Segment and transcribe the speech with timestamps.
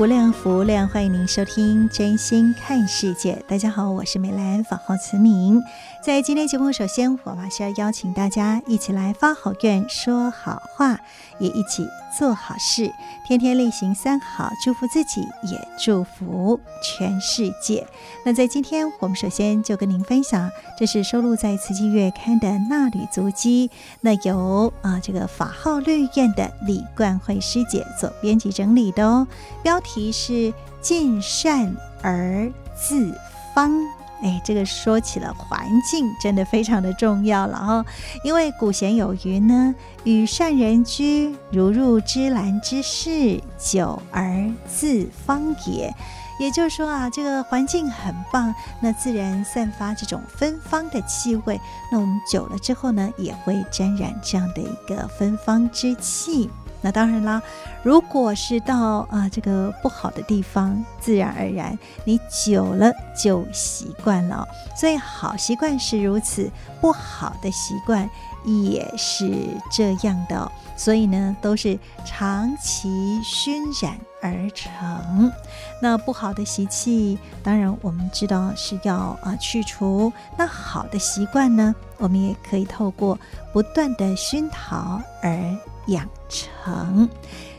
[0.00, 3.34] 无量福量，欢迎您收听《真心看世界》。
[3.46, 5.62] 大家好，我是美兰，法号慈明。
[6.02, 10.98] 在今天节目，首先我还是要邀请大家一起来发好愿、说好话，
[11.38, 11.86] 也一起
[12.18, 12.90] 做好事，
[13.26, 17.86] 天天力行三好，祝福自己，也祝福全世界。
[18.24, 23.68] 那在今天，我们首先就跟您分享，这是收录在《慈济月刊》的《纳履足迹》，
[24.00, 29.28] 那由啊这个法号绿苑的李冠慧师姐做编辑整理的哦，
[29.62, 33.12] 标题题是“尽善而自
[33.54, 33.72] 芳”。
[34.22, 37.84] 哎，这个说起了环境，真的非常的重要了哈。
[38.22, 39.74] 因为古闲有云呢
[40.04, 45.92] ，“与善人居，如入芝兰之室，久而自芳也。”
[46.38, 51.60] 也就是说啊，这个环境很棒，那自然散发这种芬芳的气味。
[51.92, 56.48] 那我们久了之后呢，也会沾染这样的一个芬芳之气。
[56.82, 57.42] 那当然啦，
[57.82, 64.46] 如果是到啊、这个不好的地方，自然而然你久了就习惯了。
[64.76, 66.50] 所以好习惯是如此，
[66.80, 68.08] 不好的习惯
[68.44, 69.30] 也是
[69.70, 70.50] 这样的。
[70.76, 75.30] 所以呢，都是长期熏染而成。
[75.82, 80.10] 那不好的习气，当然我们知道是要啊去除。
[80.38, 83.18] 那好的习惯呢，我们也可以透过
[83.52, 85.54] 不断的熏陶而
[85.86, 87.08] 养成，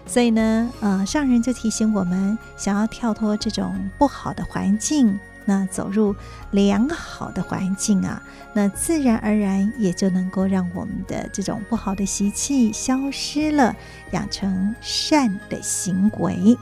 [0.05, 6.15] 所以呢，呃，上人就提醒我们，想要跳脱这种不好的环境，那走入
[6.51, 8.21] 良好的环境啊，
[8.53, 13.75] 那自然而然也就能够让我们的这种不好的习气消失了，
[14.11, 16.57] 养成善的行为。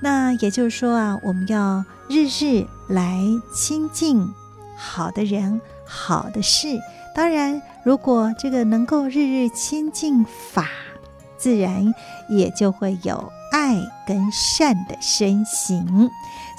[0.00, 3.20] 那也就是说啊，我们要日日来
[3.54, 4.32] 亲近
[4.76, 6.78] 好的人、好的事。
[7.14, 10.68] 当然，如果这个能够日日亲近法。
[11.40, 11.94] 自然
[12.28, 16.10] 也就会有爱跟善的身形，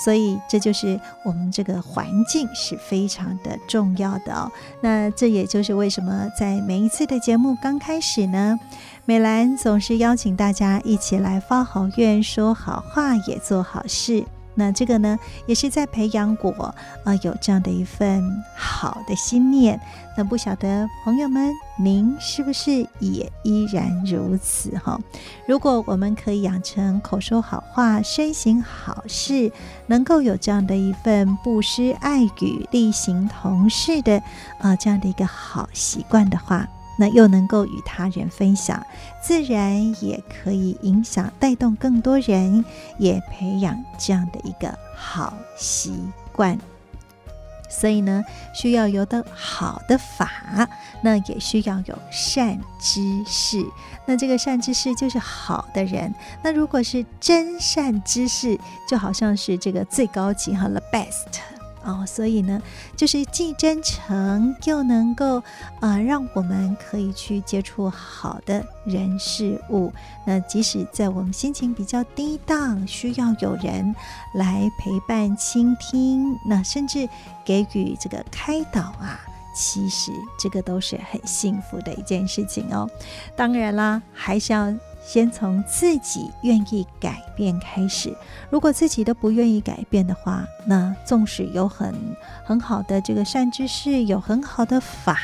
[0.04, 4.52] 所以这就是我们这个环境是非常的重要的哦。
[4.82, 8.60] 那这也就是为什么在每一次的节目刚开始呢，
[9.06, 14.26] 美兰总是邀请大家一起来发好愿、说好话、也做好事。
[14.54, 18.22] 那这个呢，也是在培养我啊、有这样的一份
[18.56, 19.80] 好的心念。
[20.18, 25.00] 那不晓得朋友们，您是不是也依然如此哈？
[25.48, 29.52] 如果我们可以养成口说好话、身行好事，
[29.88, 34.22] 能够有这样的一份布施爱语、力行同事的
[34.60, 36.68] 啊、这样的一个好习惯的话。
[37.02, 38.86] 那又能够与他人分享，
[39.24, 42.64] 自然也可以影响带动更多人，
[43.00, 46.00] 也培养这样的一个好习
[46.32, 46.56] 惯。
[47.68, 48.24] 所以呢，
[48.54, 50.70] 需要有的好的法，
[51.02, 53.66] 那也需要有善知识。
[54.06, 56.14] 那这个善知识就是好的人。
[56.44, 61.51] 那如果是真善知识，就好像是这个最高级哈，the best。
[61.84, 62.62] 哦，所以呢，
[62.96, 65.42] 就是既真诚又能够
[65.80, 69.92] 啊、让我们可以去接触好的人事物。
[70.26, 73.96] 那即使在我们心情比较低档，需要有人
[74.36, 77.08] 来陪伴、倾听，那甚至
[77.44, 79.20] 给予这个开导啊，
[79.56, 82.90] 其实这个都是很幸福的一件事情哦。
[83.36, 84.74] 当然啦，还是要。
[85.04, 88.16] 先从自己愿意改变开始。
[88.50, 91.94] 如果自己都不愿意改变的话，那纵使有很
[92.46, 95.18] 很好的这个善知识，有很好的法，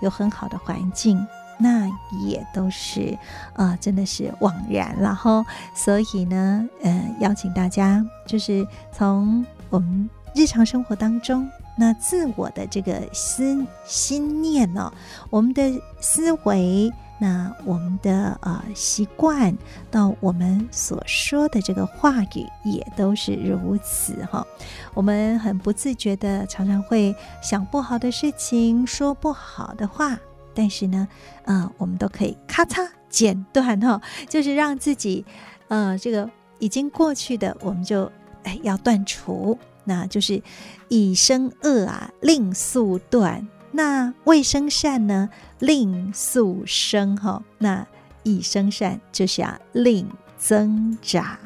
[0.00, 1.26] 有很好的环境，
[1.58, 1.88] 那
[2.24, 3.18] 也都是
[3.54, 5.44] 啊、呃，真的是枉然了哈。
[5.74, 14.92] 所以呢，呃，邀请大家就是从我们日常生活当中那自我的这个思心念呢、哦，
[15.30, 19.56] 我们的思维，那我们的呃习惯，
[19.90, 24.46] 到我们所说的这个话语，也都是如此哈、
[24.92, 30.18] 我们很不自觉的，常常会想不好的事情，说不好的话，
[30.54, 31.08] 但是呢，
[31.44, 35.24] 呃，我们都可以咔嚓剪断哈、就是让自己，
[35.68, 36.28] 呃，这个
[36.58, 38.10] 已经过去的，我们就
[38.42, 39.58] 哎要断除。
[39.86, 40.42] 那就是
[40.88, 45.28] 以生恶啊，令速断；那未生善呢，
[45.66, 47.16] 令速生。
[47.16, 47.86] 哈，那
[48.22, 50.06] 一生善就是要令
[50.38, 51.38] 增长。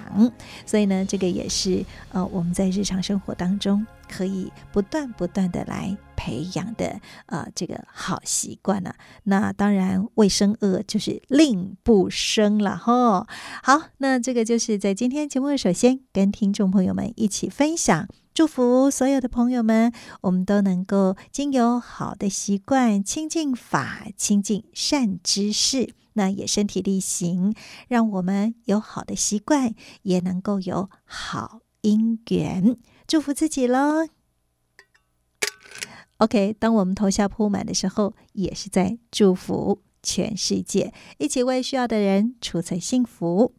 [0.67, 8.97] 所以呢，这个也是呃，我们在日常生活当中可以不断不断的来培养的呃，这个好习惯呢、啊。
[9.25, 13.27] 那当然，未生恶就是令不生了哈。
[13.63, 18.09] 好，那这个就是在今天节目首先跟听众朋友们一起分享。
[18.35, 27.53] 祝福所有的朋友们，我们都能够经由好的习惯，亲近法，亲近善知识，那也身体力行，
[27.89, 32.77] 让我们有好的习惯，也能够有好因缘。
[33.09, 34.07] 祝福自己喽。
[36.19, 43.55] OK，当我们头下铺满的时候，也是在祝福全世界，一起为需要的人储存幸福。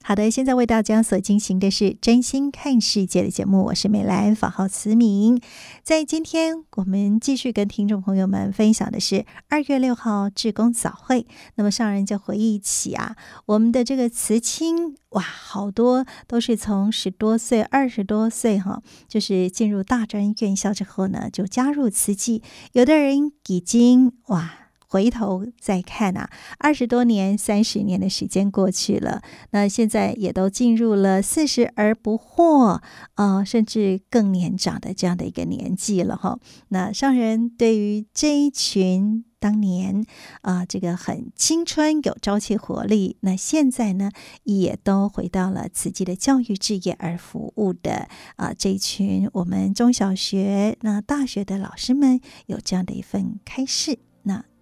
[0.00, 5.38] 好的，现在为大家所进行的是真心看世界的节目，我是美兰，法号慈明。
[5.82, 11.26] 在今天，我们继续跟听众朋友们分享的是二月六号志工早会。
[11.56, 22.42] 那么上人就回忆起啊，我们的这个慈青，哇，好多都是从十多岁、二十多岁哈，就是进入大专院校之后呢，就加入慈济。
[22.72, 24.67] 有的人已经哇。
[24.88, 32.80] 回头再看啊，二十多年、三十年的时间过去了，那现在也都进入了四十而不惑
[33.14, 36.38] 啊、呃，甚至更年长的这样的一个年纪了哈。
[36.68, 40.04] 那上人对于这一群当年
[40.40, 44.10] 啊、这个很青春、有朝气、活力，那现在呢，
[44.44, 53.98] 也都回到了慈济的教育置业而服务的啊、这一群我们中小学、那大学的老师们，有这样的一份开示，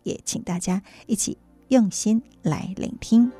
[0.06, 1.36] 也请大家一起
[1.68, 3.30] 用心来聆听。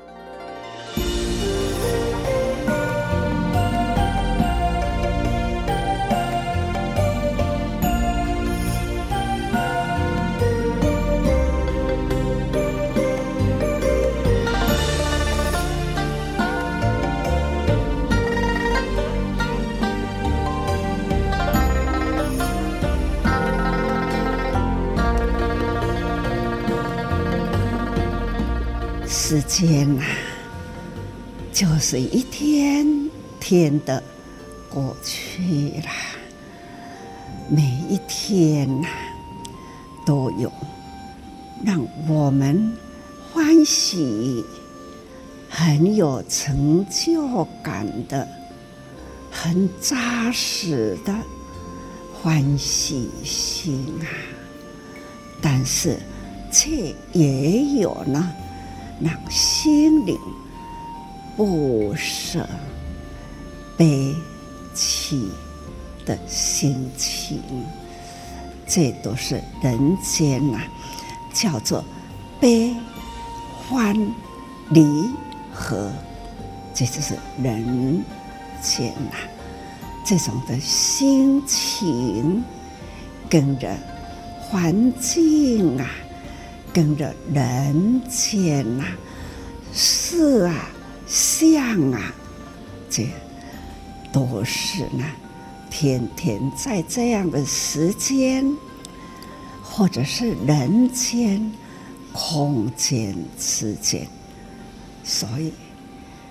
[29.29, 30.05] 时间啊，
[31.51, 32.87] 就是一天
[33.41, 34.01] 天的
[34.69, 35.89] 过去了。
[37.49, 38.95] 每一天呐、啊，
[40.05, 40.49] 都有
[41.61, 42.71] 让我们
[43.33, 44.45] 欢喜、
[45.49, 48.25] 很有成就感的、
[49.29, 51.13] 很扎实的
[52.13, 54.07] 欢喜心啊。
[55.41, 55.99] 但是，
[56.49, 58.33] 却也有呢。
[58.99, 60.17] 让心灵
[61.35, 62.47] 不舍、
[63.77, 64.15] 悲
[64.73, 65.29] 戚
[66.05, 67.39] 的心情，
[68.67, 70.67] 这都是人间呐、啊，
[71.31, 71.83] 叫做
[72.39, 72.75] 悲
[73.69, 73.95] 欢
[74.69, 74.83] 离
[75.53, 75.91] 合，
[76.73, 78.03] 这就是人
[78.61, 79.19] 间呐、啊，
[80.03, 82.43] 这种的心情
[83.29, 83.75] 跟着
[84.39, 85.87] 环境啊。
[86.77, 88.97] 跟着人间呐、啊，
[89.73, 90.69] 事啊，
[91.07, 92.13] 相啊，
[92.87, 93.09] 这
[94.13, 95.03] 都是呢，
[95.71, 98.55] 天天在这样的时间，
[99.63, 101.51] 或者是人间、
[102.13, 104.07] 空间之间，
[105.03, 105.51] 所以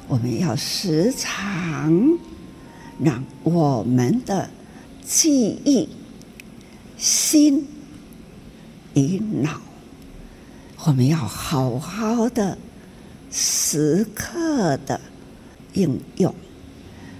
[0.07, 2.17] 我们要时常
[3.01, 4.49] 让我们的
[5.05, 5.89] 记忆、
[6.97, 7.67] 心
[8.95, 9.61] 与脑。
[10.87, 12.57] 我们要好好的
[13.33, 15.01] 时刻的
[15.75, 16.33] 应用，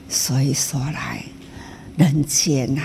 [0.09, 1.25] 所以说来，
[1.97, 2.83] 人间呐、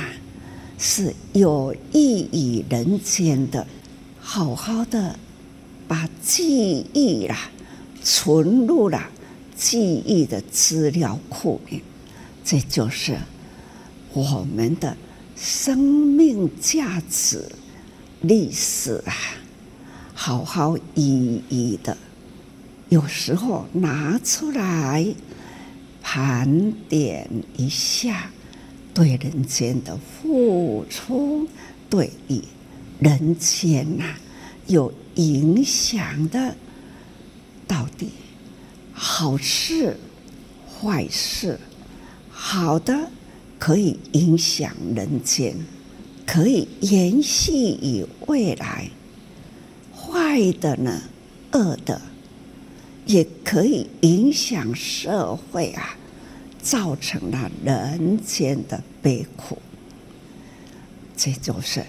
[0.79, 3.67] 是有益于人间的，
[4.19, 5.19] 好好的
[5.87, 7.51] 把记忆啦、啊、
[8.03, 9.07] 存入了
[9.55, 11.83] 记忆的资料库里，
[12.43, 13.15] 这就是
[14.13, 14.97] 我们的
[15.35, 17.45] 生命价值
[18.21, 19.13] 历史啊。
[20.23, 21.97] 好好一一的，
[22.89, 25.03] 有时候拿出来
[25.99, 28.29] 盘点一下，
[28.93, 31.47] 对人间的付出
[31.89, 32.39] 对于
[32.99, 34.13] 人间呐
[34.67, 36.55] 有影响的，
[37.65, 38.09] 到底
[38.93, 39.97] 好事、
[40.69, 41.59] 坏事，
[42.29, 43.09] 好的
[43.57, 45.55] 可以影响人间，
[46.27, 48.91] 可以延续于未来；
[50.21, 51.01] 坏的呢，
[51.51, 51.99] 恶的
[53.07, 55.97] 也可以影响社会啊，
[56.61, 59.57] 造成了人间的悲苦。
[61.17, 61.83] 这就是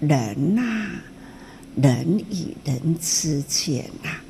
[0.00, 0.62] 人呐、
[1.76, 4.24] 人与人之间呐、啊，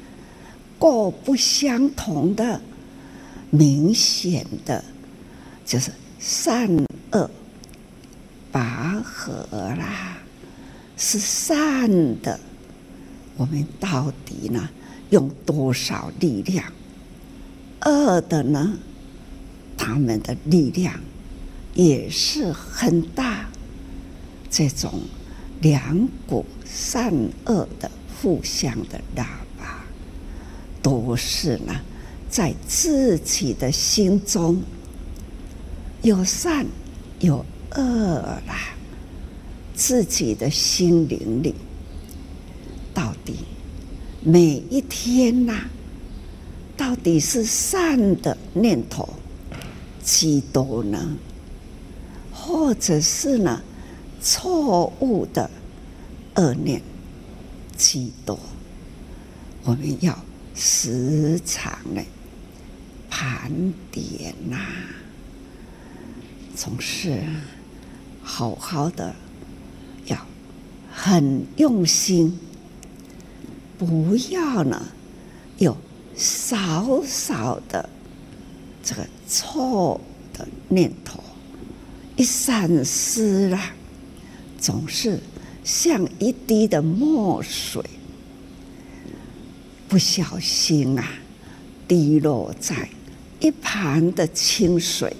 [0.78, 2.60] 各不相同的，
[3.50, 4.84] 明显的，
[5.64, 6.68] 就是善
[7.12, 7.30] 恶
[8.52, 10.18] 拔河啦，
[10.98, 12.38] 是善的，
[13.37, 14.69] 我们到底呢，
[15.11, 16.73] 用多少力量？
[17.85, 18.78] 恶的呢，
[19.76, 20.99] 他们的力量
[21.75, 23.49] 也是很大。
[24.50, 25.02] 这种
[25.61, 27.12] 两股善
[27.45, 27.90] 恶的
[28.21, 29.28] 互相的拉
[29.59, 29.85] 拔，
[30.83, 31.75] 都是呢，
[32.31, 34.62] 在自己的心中
[36.02, 36.66] 有善
[37.21, 37.83] 有恶
[38.47, 38.75] 啦，
[39.75, 41.55] 自己的心灵里，
[42.97, 43.37] 到底
[44.25, 45.69] 每一天呐、
[46.79, 49.07] 到底是善的念头
[50.03, 51.19] 几多呢？
[52.33, 53.61] 或者是呢？
[54.23, 55.49] 错误的
[56.37, 56.81] 恶念
[57.76, 58.37] 几多，
[59.62, 60.19] 我们要
[60.55, 62.03] 时常的
[63.11, 63.53] 盘
[63.93, 64.57] 点呐、
[66.57, 67.23] 总是
[68.23, 69.15] 好好的
[70.07, 70.19] 要
[70.91, 72.37] 很用心，
[73.78, 74.83] 不要呢
[75.59, 75.76] 有
[76.16, 77.88] 少少的
[78.83, 80.00] 这个错
[80.33, 81.23] 的念头
[82.16, 83.61] 一闪失了。
[84.59, 85.21] 总是
[85.62, 87.85] 像一滴的墨水，
[89.87, 91.06] 不小心啊，
[91.87, 92.88] 滴落在
[93.38, 95.14] 一盘的清水，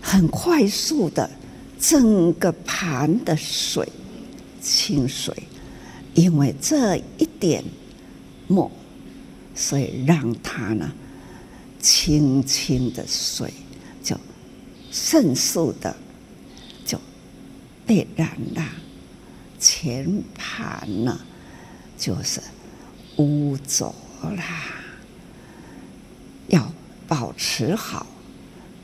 [0.00, 1.28] 很快速的，
[1.78, 3.86] 整个盘的水，
[4.62, 5.34] 清水，
[6.14, 7.64] 因为这一点
[8.46, 8.70] 墨，
[9.54, 10.92] 所以让它呢，
[11.80, 13.52] 清清的水
[14.02, 14.16] 就
[14.90, 15.94] 迅速的
[16.86, 16.98] 就。
[17.86, 18.66] 被染了，
[19.60, 21.20] 全盘呢，
[21.98, 22.40] 就是
[23.18, 24.74] 污浊啦。
[26.48, 26.72] 要
[27.06, 28.06] 保持好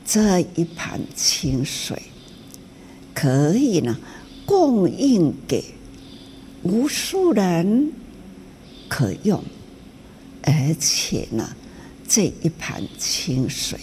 [0.05, 1.99] 这一盘清水，
[3.15, 3.97] 可以呢
[4.45, 5.65] 供应给
[6.63, 7.91] 无数人
[8.87, 9.43] 可用，
[10.43, 11.55] 而且呢
[12.07, 13.79] 这一盘清水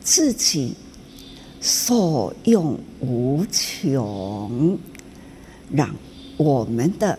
[0.00, 0.74] 自己。
[1.58, 4.78] 所用无穷，
[5.72, 5.96] 让
[6.36, 7.18] 我们的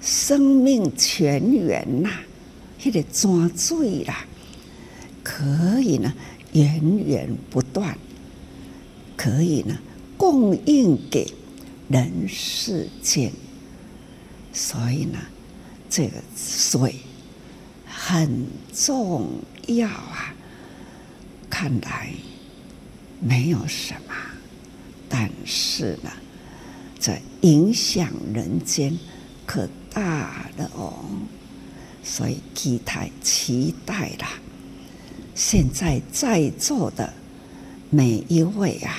[0.00, 2.10] 生命泉源呐，
[2.82, 4.26] 那个泉水啦，
[5.22, 6.12] 可以呢
[6.52, 7.96] 源源不断，
[9.16, 9.78] 可以呢
[10.16, 11.32] 供应给
[11.88, 13.30] 人世间。
[14.56, 15.18] 所以呢，
[15.90, 16.96] 这个水
[17.86, 19.28] 很重
[19.66, 20.34] 要啊，
[21.50, 22.10] 看来。
[23.18, 24.14] 没有什么，
[25.08, 26.10] 但是呢，
[27.00, 28.96] 这影响人间
[29.46, 30.92] 可大了哦，
[32.04, 34.26] 所以期待期待了。
[35.34, 37.10] 现在在座的
[37.88, 38.98] 每一位啊，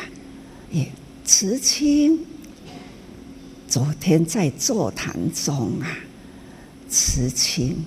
[0.72, 0.92] 也
[1.24, 2.26] 慈亲，
[3.78, 6.00] 昨天在座谈中啊，
[6.90, 7.86] 慈亲，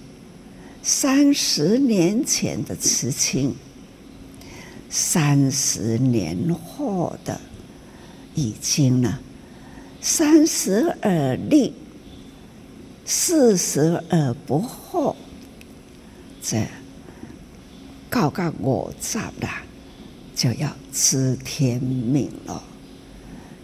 [0.85, 3.56] 三十年前的慈亲。
[4.88, 7.40] 三十年后的，
[8.37, 9.18] 已经呢，
[10.00, 11.73] 三十而立，
[13.04, 15.16] 四十而不惑，
[16.40, 16.68] 这
[18.09, 19.49] 告告我杂了，
[20.37, 22.62] 就要知天命了。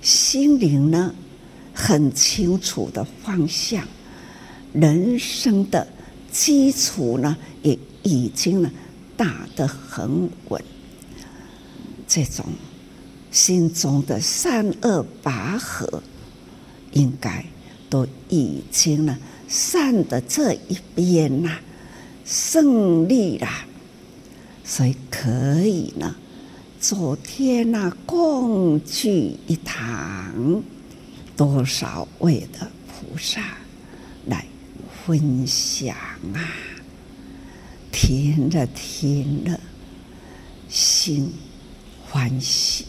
[0.02, 1.14] 心灵呢，
[1.78, 3.86] 很清楚的方向，
[4.72, 5.86] 人生的
[6.32, 8.70] 基础呢，也已经呢，
[9.14, 10.64] 打得很稳。
[12.08, 12.46] 这种
[13.30, 16.02] 心中的善恶拔河，
[16.92, 17.44] 应该
[17.90, 21.58] 都已经呢，善的这一边呐，
[22.24, 23.48] 胜利了，
[24.64, 26.16] 所以可以呢，
[26.80, 30.62] 昨天呐，共聚一堂，
[31.36, 33.58] 多少位的菩萨
[34.26, 34.44] 来
[35.04, 35.94] 分享
[36.34, 36.40] 啊，
[37.92, 39.60] 听着听着，
[40.68, 41.32] 心。
[42.08, 42.86] 欢喜，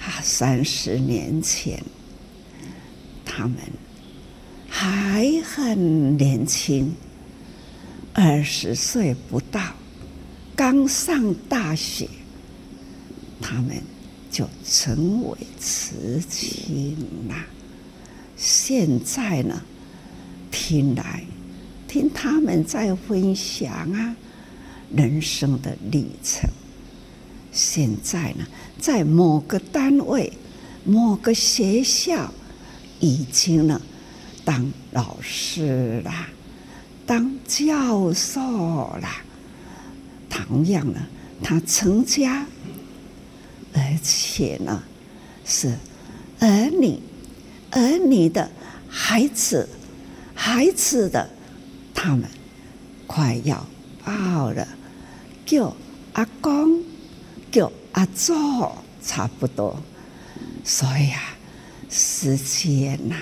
[0.00, 1.80] 啊，三十年前，
[3.24, 3.56] 他们
[4.66, 6.96] 还很年轻，
[8.14, 9.60] 二十岁不到，
[10.56, 12.08] 刚上大学，
[13.40, 13.80] 他们
[14.30, 16.96] 就成为慈亲
[17.28, 17.34] 了。
[18.36, 19.62] 现在呢，
[20.50, 21.24] 听来
[21.88, 24.16] 听他们在分享啊，
[24.94, 26.50] 人生的历程。
[27.52, 28.46] 现在呢，
[28.78, 30.30] 在某个单位、
[30.84, 32.30] 某个学校，
[33.00, 33.80] 已经呢
[34.44, 36.28] 当老师啦，
[37.06, 38.40] 当教授
[39.00, 39.22] 啦。
[40.28, 41.00] 同样呢，
[41.42, 42.46] 他成家，
[43.76, 44.82] 而且呢
[45.44, 45.76] 是
[46.40, 46.98] 儿女、
[47.70, 48.50] 儿女的
[48.88, 49.68] 孩子、
[50.34, 51.30] 孩子的
[51.94, 52.28] 他们
[53.06, 53.64] 快要
[54.04, 54.66] 爆了，
[55.44, 55.76] 叫
[56.14, 56.82] 阿公。
[57.48, 58.34] 就阿祖
[59.02, 59.80] 差不多，
[60.62, 61.34] 所以啊，
[61.88, 63.16] 时间呐，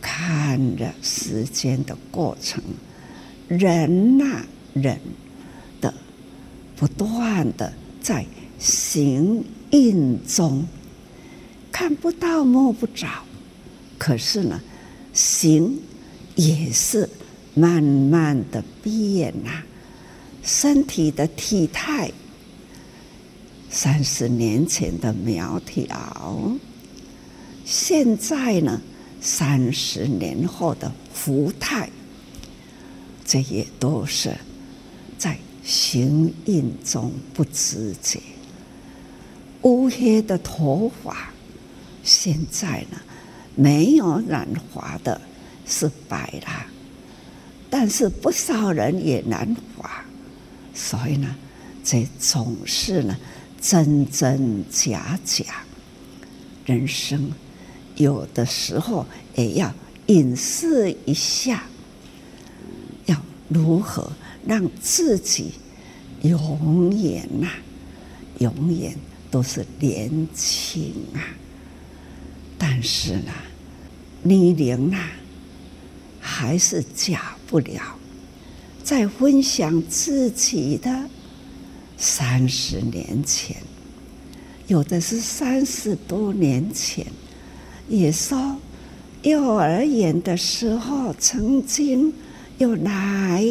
[0.00, 2.60] 看着时间的过程，
[3.46, 4.44] 人呐，
[4.74, 4.98] 人
[5.80, 5.94] 的
[6.74, 8.26] 不断的在
[8.62, 10.64] 行印中，
[11.72, 13.08] 看不到摸不着，
[13.98, 14.60] 可是呢，
[15.12, 15.80] 行
[16.36, 17.10] 也是
[17.54, 19.64] 慢慢的变呐，
[20.44, 22.12] 身体的体态。
[23.68, 26.52] 三十年前的苗条，
[27.64, 28.80] 现在呢，
[29.20, 31.90] 三十年后的福态，
[33.24, 34.32] 这也都是
[35.18, 38.20] 在行印中不自觉。
[39.62, 41.30] 乌黑的头发，
[42.02, 42.98] 现在呢，
[43.54, 45.20] 没有染发的
[45.66, 46.66] 是白了，
[47.70, 50.04] 但是不少人也染发，
[50.74, 51.34] 所以呢，
[51.84, 53.16] 这总是呢。
[53.64, 55.44] 真真假假，
[56.66, 57.30] 人生
[57.94, 59.72] 有的时候也要
[60.06, 61.62] 隐士一下，
[63.06, 63.16] 要
[63.48, 64.10] 如何
[64.44, 65.52] 让自己
[66.22, 67.48] 永远呐、
[68.40, 68.96] 永远
[69.32, 71.24] 都是年轻啊！
[72.58, 73.32] 但是呢，
[74.22, 74.98] 年龄呐，
[76.20, 77.98] 还是假不了，
[78.84, 81.08] 在分享自己的。
[81.96, 83.56] 三十年前，
[84.66, 87.06] 有的是三十多年前，
[87.88, 88.58] 也说
[89.22, 92.12] 幼儿园的时候曾经
[92.58, 93.42] 有来，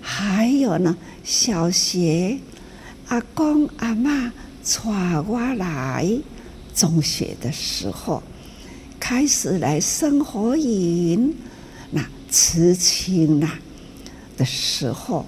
[0.00, 2.38] 还有呢，小学
[3.08, 4.30] 阿公阿嬷
[4.64, 6.08] 带我来，
[6.74, 8.22] 中学的时候
[9.00, 11.34] 开始来生活营，
[11.90, 13.50] 那慈亲呐
[14.36, 15.26] 的时候。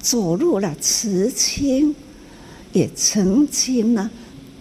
[0.00, 1.96] 走入了慈亲，
[2.74, 4.10] 也曾经呢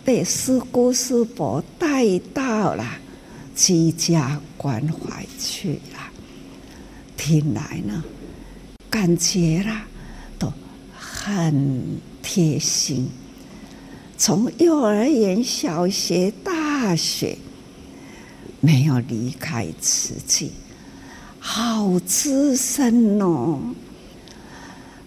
[0.06, 2.86] 被师姑师伯带到了
[3.54, 6.00] 居家关怀去了。
[7.18, 8.02] 听来呢，
[8.90, 9.86] 感觉啦
[10.40, 10.50] 都
[10.98, 13.10] 很贴心。
[14.26, 17.38] 从幼儿园、小学、大学，
[18.62, 20.54] 没有离开慈济，
[21.40, 23.60] 好资深哦。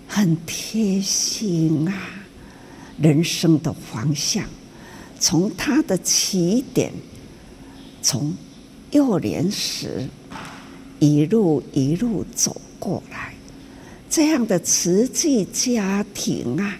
[0.07, 1.95] 很贴心啊！
[2.99, 4.45] 人生的方向，
[5.19, 6.93] 从他的起点，
[8.03, 8.35] 从
[8.91, 10.07] 幼年时
[10.99, 13.33] 一路一路走过来，
[14.11, 16.79] 这样的慈济家庭啊，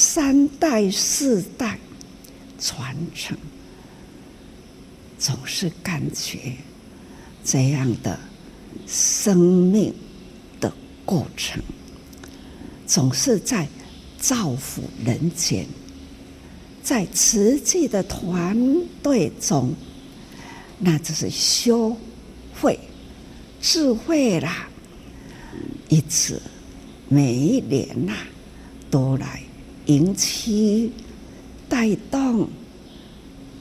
[0.00, 1.76] 三代四代
[2.56, 3.36] 传承，
[5.18, 6.52] 总是感觉
[7.44, 8.16] 这样的
[8.86, 9.92] 生命
[10.60, 10.72] 的
[11.04, 11.60] 过程。
[12.86, 13.66] 总是在
[14.20, 15.66] 造福人间，
[16.80, 18.56] 在慈济的团
[19.02, 19.74] 队中，
[20.78, 21.96] 那就是修
[22.60, 22.78] 慧、
[23.60, 24.68] 智慧啦，
[25.88, 26.40] 一直
[27.08, 28.14] 每一年呐，
[28.88, 29.42] 都来
[29.88, 30.90] 迎接、
[31.66, 32.46] 带动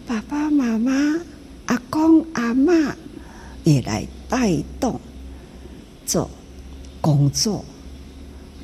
[0.05, 0.91] 爸爸妈妈、
[1.67, 2.93] 阿公阿嬷，
[3.63, 4.99] 也来带动
[6.05, 6.29] 做
[7.01, 7.63] 工作。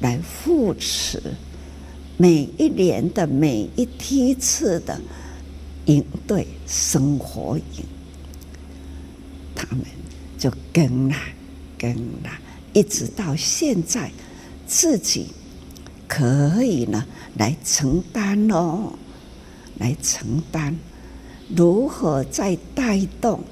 [0.02, 1.22] 来扶持
[2.18, 5.00] 每一年的每一梯次的
[5.86, 7.58] 应对生活，
[9.56, 9.86] 他们
[10.38, 11.16] 就跟了
[11.78, 12.30] 跟了，
[12.74, 14.12] 一直到现在，
[14.68, 15.28] 自己
[16.16, 17.04] 可以呢
[17.40, 18.94] 来承担哦，
[19.80, 20.78] 来承担
[21.50, 23.44] 如何再带动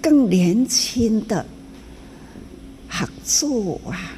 [0.00, 1.44] 更年轻的
[2.88, 4.16] 合作啊。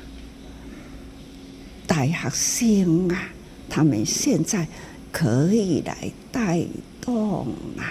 [1.84, 3.28] 大学生啊，
[3.68, 4.68] 他们现在
[5.10, 6.64] 可以来带
[7.00, 7.90] 动啊，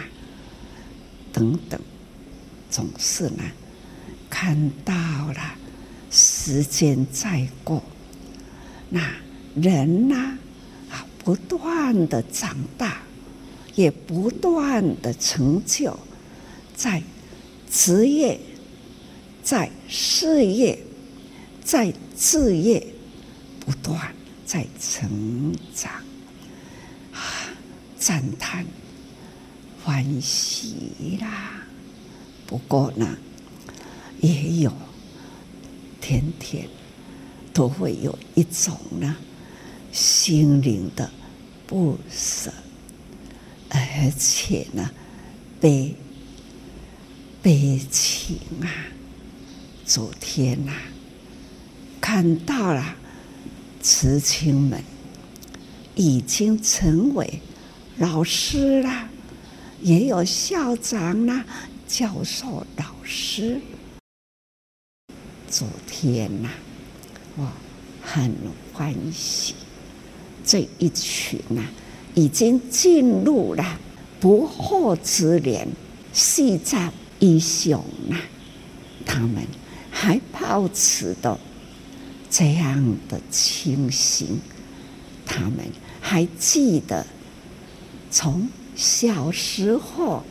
[1.33, 1.77] 等等，
[2.69, 3.43] 总是呢，
[4.29, 5.55] 看到了
[6.09, 7.83] 时间在过，
[8.89, 9.01] 那
[9.55, 10.15] 人呢
[10.89, 13.01] 啊，不断的长大，
[13.75, 15.97] 也不断的成就，
[16.75, 17.01] 在
[17.69, 18.39] 职业，
[19.43, 20.79] 在事业，
[21.63, 22.85] 在志业，
[23.59, 24.13] 不断
[24.45, 25.91] 在成长。
[27.11, 27.19] 啊
[27.97, 28.65] 赞叹、
[29.81, 31.65] 欢喜啦！
[32.45, 33.17] 不过呢，
[34.19, 34.73] 也有
[36.01, 36.67] 天天
[37.53, 39.15] 都会有一种呢
[39.93, 41.09] 心灵的
[41.67, 42.51] 不舍，
[43.69, 44.89] 而且呢
[45.61, 45.95] 悲
[47.41, 48.67] 悲情啊！
[49.85, 50.81] 昨天呐、啊，
[52.01, 52.95] 看到了
[53.81, 54.83] 慈亲们
[55.95, 57.41] 已经成为。
[57.99, 59.07] 老师啦，
[59.81, 61.45] 也有校长啦，
[61.87, 63.61] 教授、老师。
[65.47, 66.49] 昨天呐，
[67.35, 67.47] 我
[68.01, 68.33] 很
[68.73, 69.53] 欢喜，
[70.45, 71.61] 这一群呐，
[72.13, 73.79] 已经进入了
[74.19, 75.67] 不惑之年，
[76.11, 78.17] 西藏英雄呐，
[79.05, 79.45] 他们
[79.89, 81.39] 还保持着
[82.29, 84.39] 这样的清醒，
[85.25, 85.59] 他们
[86.01, 87.05] 还记得。
[88.11, 90.23] 从小时候，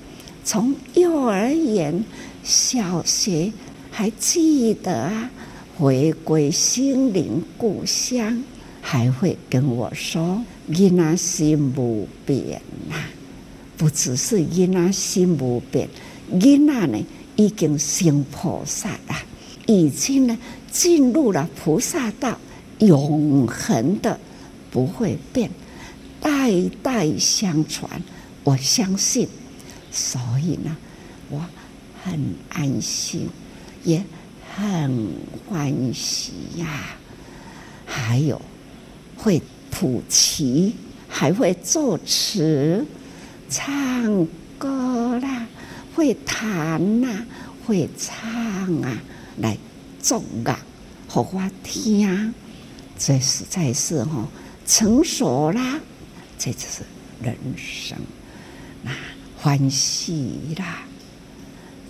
[0.44, 2.04] 从幼儿园、
[2.44, 3.52] 小学
[3.90, 5.30] 还记得啊，
[5.76, 8.44] 回归心灵故乡，
[8.82, 12.96] 还会跟我说：“囡仔心不变呐，
[13.78, 15.88] 不只是囡仔心不变，
[16.32, 19.16] 囡仔呢已经成菩萨了，
[19.66, 20.36] 已经呢
[20.70, 22.36] 进入了菩萨道，
[22.80, 24.18] 永恒的
[24.70, 25.48] 不会变。”
[26.20, 26.52] 代
[26.84, 27.90] 代相传，
[28.44, 29.26] 我相信，
[29.90, 30.76] 所以呢，
[31.30, 31.44] 我
[32.04, 33.28] 很安心，
[33.82, 34.04] 也
[34.54, 35.08] 很
[35.48, 36.96] 欢喜呀、
[37.84, 38.40] 还有
[39.22, 40.72] 会谱曲，
[41.08, 42.84] 还会作词、
[43.48, 44.26] 唱
[44.58, 45.46] 歌啦，
[45.94, 47.24] 会弹呐、
[47.64, 48.20] 会唱
[48.82, 49.00] 啊，
[49.38, 49.56] 来
[50.00, 50.58] 奏乐，
[51.06, 52.34] 好我听，
[52.98, 54.26] 这实在是哈
[54.66, 55.78] 成熟啦。
[56.36, 56.82] 这就是
[57.22, 57.96] 人生，
[58.82, 58.90] 那
[59.36, 60.82] 欢喜啦！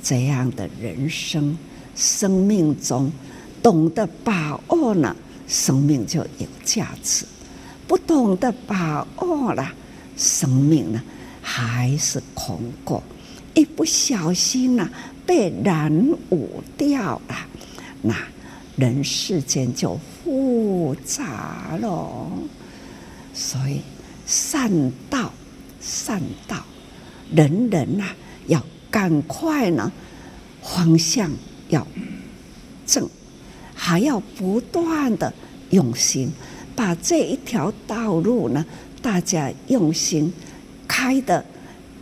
[0.03, 1.57] 这样的人生，
[1.97, 3.11] 生命中
[3.63, 5.17] 懂得把握了，
[5.53, 7.27] 生命就有价值；
[7.87, 9.71] 不懂得把握了，
[10.17, 11.03] 生命呢
[11.43, 13.03] 还是空过。
[13.53, 14.89] 一不小心呢，
[15.27, 15.93] 被染
[16.31, 17.37] 污掉了，
[18.01, 18.17] 那
[18.77, 22.33] 人世间就复杂了。
[23.35, 23.83] 所以。
[24.25, 24.71] 善
[25.11, 25.31] 道，
[25.81, 26.65] 善道，
[27.35, 29.93] 人人呐、啊、要赶快呢，
[30.63, 31.31] 方向
[31.69, 31.87] 要
[32.87, 33.07] 正，
[33.75, 35.35] 还要不断的
[35.73, 36.33] 用心，
[36.75, 38.65] 把这一条道路呢，
[39.03, 40.33] 大家用心
[40.89, 41.45] 开得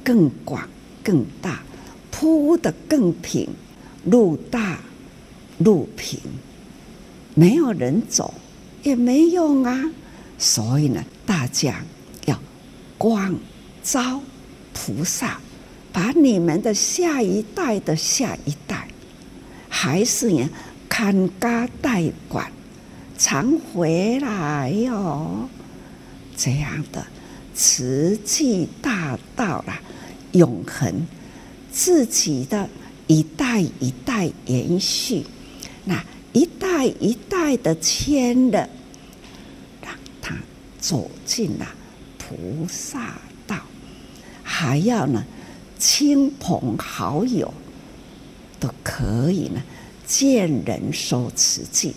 [0.05, 0.69] 更广
[1.03, 1.63] 更大，
[2.11, 3.49] 铺得更平，
[4.05, 4.79] 路大
[5.59, 6.21] 路平，
[7.35, 8.33] 没有人走
[8.83, 9.85] 也没用啊，
[10.39, 11.83] 所以呢，大家
[12.27, 12.39] 要。
[12.99, 13.35] 广
[13.83, 14.21] 招
[14.75, 15.41] 菩萨，
[15.91, 18.87] 把你们的下一代的下一代，
[19.71, 20.47] 还是呢，
[20.87, 22.53] 看家带管，
[23.21, 25.47] 常回来哟、
[26.39, 27.07] 这样的
[27.55, 29.79] 慈济大道啦，
[30.33, 31.07] 永恒，
[31.71, 32.67] 自己的
[33.07, 35.23] 一代一代延续，
[35.85, 36.03] 那
[36.33, 38.67] 一代一代的牵的，
[39.83, 40.35] 让他
[40.81, 41.67] 走进了。
[42.17, 43.59] 菩萨道，
[44.43, 45.23] 还要呢，
[45.79, 47.53] 亲朋好友
[48.59, 49.63] 都可以呢，
[50.07, 51.95] 见人说慈济，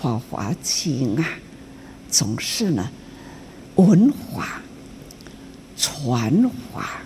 [0.00, 1.28] 法华经啊，
[2.10, 2.90] 总是呢，
[3.76, 4.60] 闻法
[5.76, 7.00] 传法，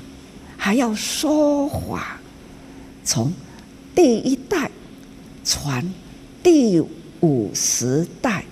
[0.56, 2.18] 还要说法，
[3.04, 3.32] 从
[3.94, 4.70] 第一代
[5.44, 5.92] 传
[6.42, 6.80] 第
[7.20, 8.44] 五十代。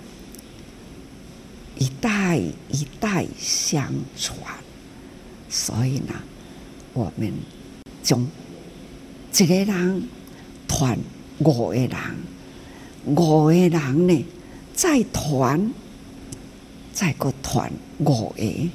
[1.80, 4.36] 一代一代相传，
[5.48, 6.12] 所以呢，
[6.92, 7.32] 我们
[8.02, 8.26] 从
[9.36, 10.02] 一个人
[10.66, 10.98] 传
[11.38, 11.88] 五个人，
[13.06, 14.26] 五个人呢
[14.74, 15.72] 在团，
[16.92, 18.70] 在个团五个，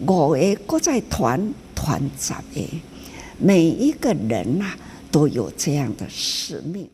[0.00, 2.62] 五个个再传传十个，
[3.38, 4.78] 每一个人呐、啊、
[5.10, 6.88] 都有这样的使命。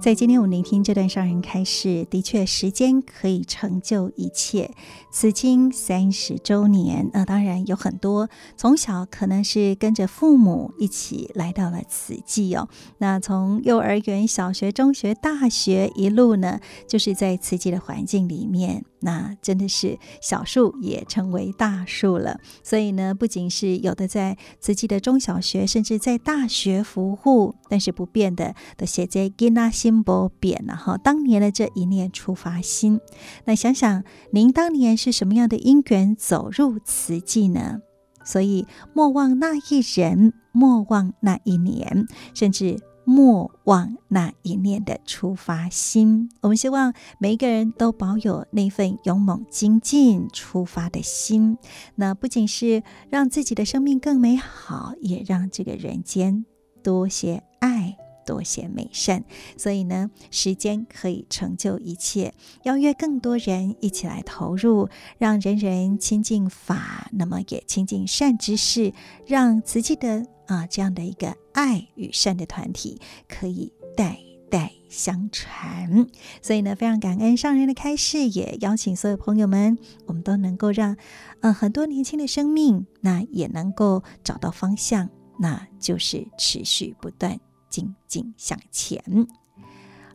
[0.00, 4.70] 在今天我们聆听这段上人开示，的确时间可以成就一切。
[5.10, 12.68] 慈济三十周年，那当然有很多从小可能是跟着父母一起来到了慈济哦。
[12.98, 22.38] 那从幼儿园、小学、中学、大学一路呢，就是在慈济的环境里面，那真的是小树也成为大树了。
[22.62, 30.98] 所以呢，不仅是有的在慈济的中小学，甚至在大学服务，但是不变的的写在吉纳心不变了哈。
[30.98, 33.00] 当年的这一念出发心，
[33.46, 37.80] 那想想您当年是什么样的因缘走入慈济呢？
[38.22, 46.28] 所以莫忘那一人，莫忘那一年，甚至莫忘那一念的出发心。
[46.42, 51.56] 我们希望每一个人都保有那份勇猛精进出发的心。
[51.94, 56.44] 那不仅是让自己的生命更美好，也让这个人间
[56.82, 57.96] 多些爱。
[58.28, 59.24] 多些美善，
[59.56, 62.34] 所以呢，时间可以成就一切。
[62.64, 68.92] 邀约更多人一起来投入，让人人亲近法，那么也亲近善知识，
[69.26, 74.18] 让慈济的啊这样的一个爱与善的团体可以代
[74.50, 76.06] 代相传。
[76.42, 80.92] 所以呢，非常感恩上人的开示，也邀请所有朋友们，我们都能够让
[81.40, 87.40] 嗯、呃、很多年轻的生命，那也能够找到方向，那就是持续不断。
[87.68, 89.02] 静静向前。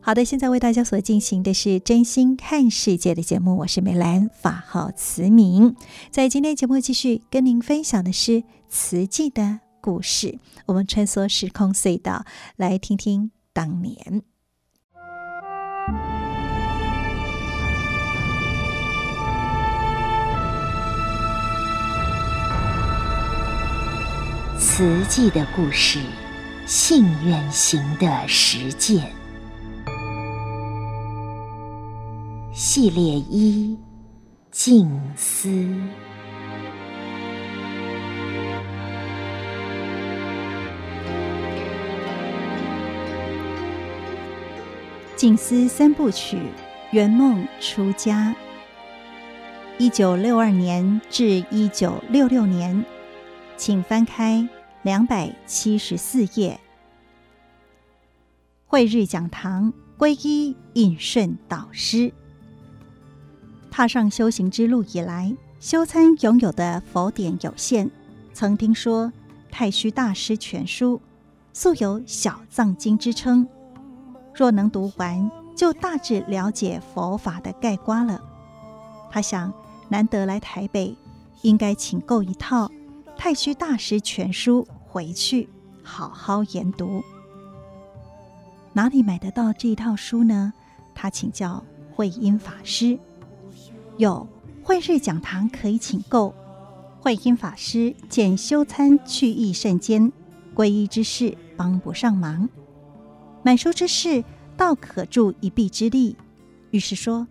[0.00, 5.74] 好的，现在为大家所进行的是真心看世界的节目，我是美兰，法号慈明。
[6.10, 10.38] 在今天节目继续跟您分享的是慈济的故事。
[10.66, 14.22] 我们穿梭时空隧道，来听听当年
[24.58, 26.00] 慈济的故事。
[26.66, 29.12] 信愿行的实践
[32.54, 33.76] 系列一：
[34.50, 35.48] 静思。
[45.16, 46.38] 静思三部曲：
[46.92, 48.34] 圆梦出家。
[49.76, 52.84] 一九六二年至一九六六年，
[53.56, 54.48] 请翻开。
[54.84, 56.60] 两百七十四页，
[58.66, 62.12] 慧日讲堂皈依印顺导师。
[63.70, 67.90] 踏上修行之路以来，修参拥有的佛典有限，
[68.34, 69.06] 曾听说
[69.50, 70.98] 《太虚大师全书》
[71.54, 73.48] 素有小藏经之称，
[74.34, 78.20] 若能读完，就大致了解佛法的概括了。
[79.10, 79.50] 他想，
[79.88, 80.94] 难得来台北，
[81.40, 82.70] 应该请购一套。
[83.16, 85.48] 太虚大师全书回去
[85.82, 87.02] 好好研读。
[88.72, 90.52] 哪里买得到这一套书呢？
[90.94, 92.96] 他请教慧音法师。
[93.96, 94.24] 有
[94.62, 96.32] 慧日讲堂可以请购。
[97.00, 100.12] 慧音法师见修参去意甚艰，
[100.54, 102.48] 皈依之事帮不上忙，
[103.42, 104.22] 买书之事
[104.56, 106.16] 倒可助一臂之力。
[106.70, 107.26] 于是说：“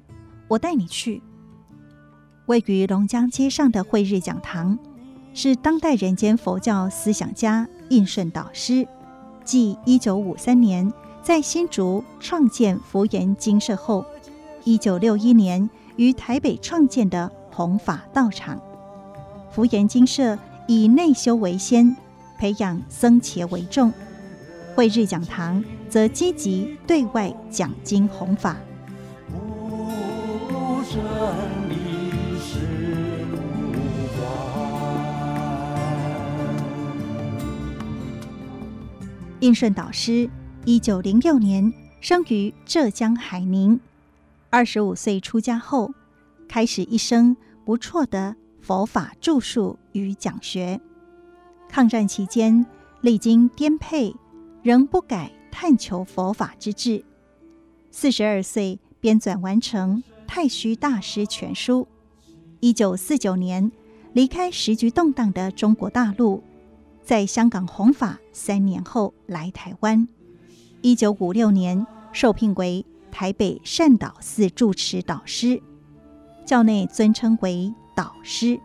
[0.50, 1.22] 我带你去。”
[2.48, 4.78] 位于龙江街上的慧日讲堂。
[5.34, 8.88] 是当代人间佛教思想家印顺导师，
[9.44, 10.92] 继一九五三年
[11.24, 14.06] 在新竹创建福严精舍后，
[14.64, 18.62] 一九六一年于台北创建的弘法道场。
[19.52, 21.96] 福严精舍以内修为先，
[22.38, 23.92] 培养僧伽为重；
[24.76, 28.56] 慧日讲堂则积极对外讲经弘法。
[39.44, 40.30] 印顺导师，
[40.64, 43.78] 一九零六年生于浙江海宁，
[44.50, 45.94] 二十五岁出家后，
[46.48, 50.80] 开始一生不辍的佛法著述与讲学。
[51.68, 52.66] 抗战期间，
[53.02, 54.16] 历经颠沛，
[54.62, 57.04] 仍不改探求佛法之志。
[57.92, 61.86] 四十二岁编纂完成《太虚大师全书》。
[62.62, 63.70] 一九四九年，
[64.14, 66.42] 离开时局动荡的中国大陆。
[67.04, 70.08] 在香港弘法三年后来台湾，
[70.82, 75.62] 一九五六年受聘为台北善导寺住持导师，
[76.46, 78.58] 教内尊称为导师。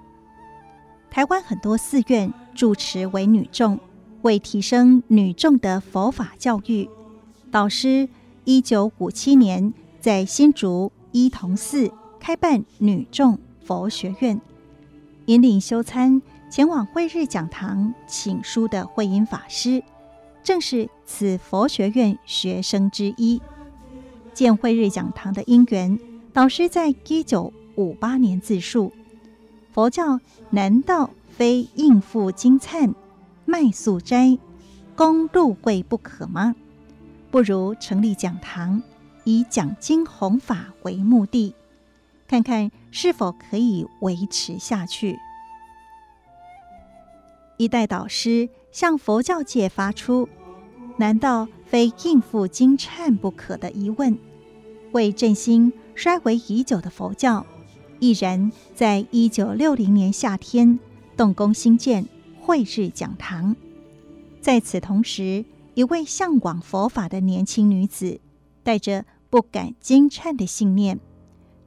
[1.11, 3.81] 台湾很多寺院住持为女众，
[4.23, 6.89] 为提升女众的佛法教育，
[7.51, 8.09] 导师
[8.45, 14.41] 一九五七年在新竹依同寺开办女众佛学院，
[15.27, 16.23] 引领修参。
[16.51, 19.83] 前往慧日讲堂请书的慧音法师，
[20.43, 23.41] 正是此佛学院学生之一。
[24.33, 25.99] 建慧日讲堂的因缘，
[26.33, 28.93] 导师在一九五八年自述：
[29.73, 32.95] 佛教难道非应付经忏、
[33.45, 34.39] 卖素斋、
[34.97, 36.55] 供入会不可吗？
[37.31, 38.83] 不如成立讲堂，
[39.25, 41.55] 以讲经弘法为目的，
[42.27, 45.19] 看看是否可以维持下去。
[47.59, 50.29] 一代导师向佛教界发出
[50.97, 54.17] “难道非应付经忏不可”的疑问，
[54.93, 57.45] 为振兴衰微已久的佛教，
[57.99, 60.79] 毅然在一九六零年夏天
[61.17, 62.07] 动工兴建
[62.41, 63.57] 慧日讲堂。
[64.41, 65.45] 在此同时，
[65.75, 68.21] 一位向往佛法的年轻女子，
[68.63, 71.01] 带着不敢经忏的信念，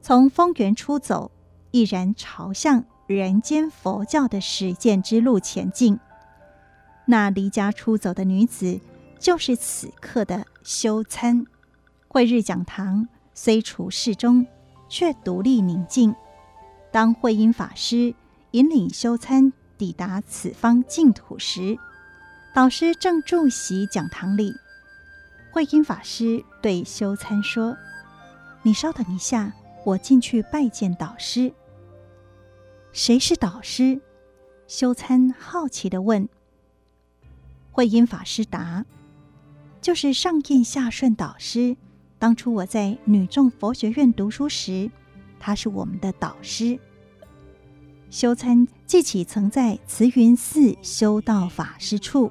[0.00, 1.30] 从丰原出走，
[1.70, 5.98] 毅然朝向人间佛教的实践之路前进。
[7.04, 8.80] 那离家出走的女子，
[9.18, 11.46] 就是此刻的修参。
[12.08, 14.46] 慧日讲堂虽处世中，
[14.88, 16.14] 却独立宁静。
[16.90, 18.14] 当慧音法师
[18.50, 21.76] 引领修参抵达此方净土时，
[22.54, 24.52] 导师正住席讲堂里。
[25.50, 27.76] 慧音法师对修参说
[28.62, 29.52] ：“你稍等一下，
[29.84, 31.52] 我进去拜见导师。”
[32.92, 33.98] 谁是导师？
[34.66, 36.28] 修参好奇地问。
[37.70, 38.84] 慧音法师答
[39.80, 41.74] ：“就是上印下顺导师。
[42.18, 44.90] 当初我在女众佛学院读书时，
[45.40, 46.78] 他是我们的导师。”
[48.10, 52.30] 修参记起曾在慈云寺修道法师处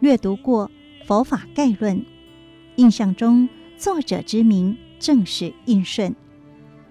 [0.00, 0.68] 阅读过
[1.06, 1.96] 《佛法概论》，
[2.76, 6.14] 印象中作者之名正是印顺。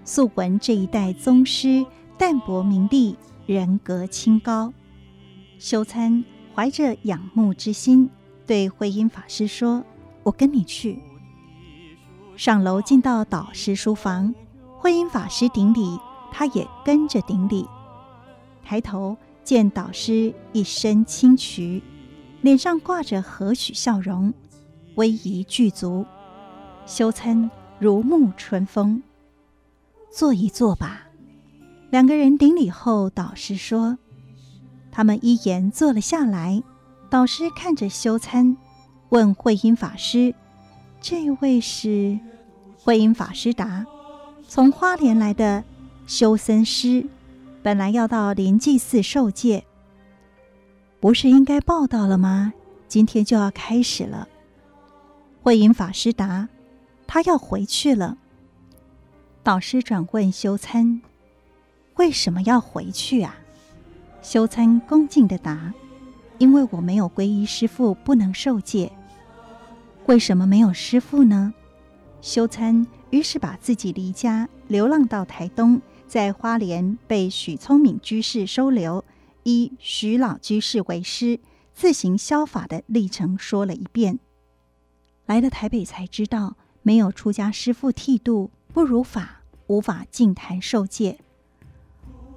[0.03, 1.85] 素闻这一代宗师
[2.17, 4.73] 淡泊名利，人格清高。
[5.59, 6.23] 修参
[6.53, 8.09] 怀着仰慕之心，
[8.45, 9.83] 对慧音法师说
[10.23, 10.99] ：“我跟你去。”
[12.35, 14.33] 上楼进到导师书房，
[14.77, 15.99] 慧音法师顶礼，
[16.31, 17.67] 他也跟着顶礼。
[18.63, 21.81] 抬头见导师一身青渠，
[22.41, 24.33] 脸上挂着和煦笑容，
[24.95, 26.05] 威仪具足。
[26.85, 27.49] 修参
[27.79, 29.01] 如沐春风。
[30.11, 31.07] 坐一坐吧。
[31.93, 33.99] 两个人顶礼后，导师说
[34.91, 36.63] ：“他们依言坐了下来。”
[37.07, 38.57] 导师看着修参，
[39.09, 40.33] 问慧音法师
[40.99, 42.17] ：“这位是？”
[42.81, 43.85] 慧音法师答
[44.49, 45.63] ：“从花莲来的
[46.07, 47.05] 修僧师，
[47.61, 49.63] 本来要到灵济寺受戒，
[50.99, 52.53] 不是应该报到了吗？
[52.87, 54.27] 今天就要开始了。”
[55.43, 56.49] 慧音法师答
[57.05, 58.17] ：“他要回去了。”
[59.43, 61.02] 导师转问修参。
[61.95, 63.35] 为什么要回去啊？
[64.21, 65.73] 修参恭敬地答
[66.39, 68.91] ：“因为我没有皈依师父，不能受戒。”
[70.07, 71.53] 为什么没有师父呢？
[72.21, 79.03] 修参于是把自己离家流浪到台东，在花莲被许聪明居士收留，
[79.43, 81.39] 以许老居士为师，
[81.73, 84.19] 自行消法的历程说了一遍。
[85.25, 91.19] 来了台北才知道，没有出家师父剃度，不如法，无法净坛受戒。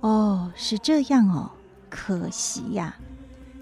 [0.01, 1.51] 哦，是这样哦，
[1.89, 2.97] 可惜呀。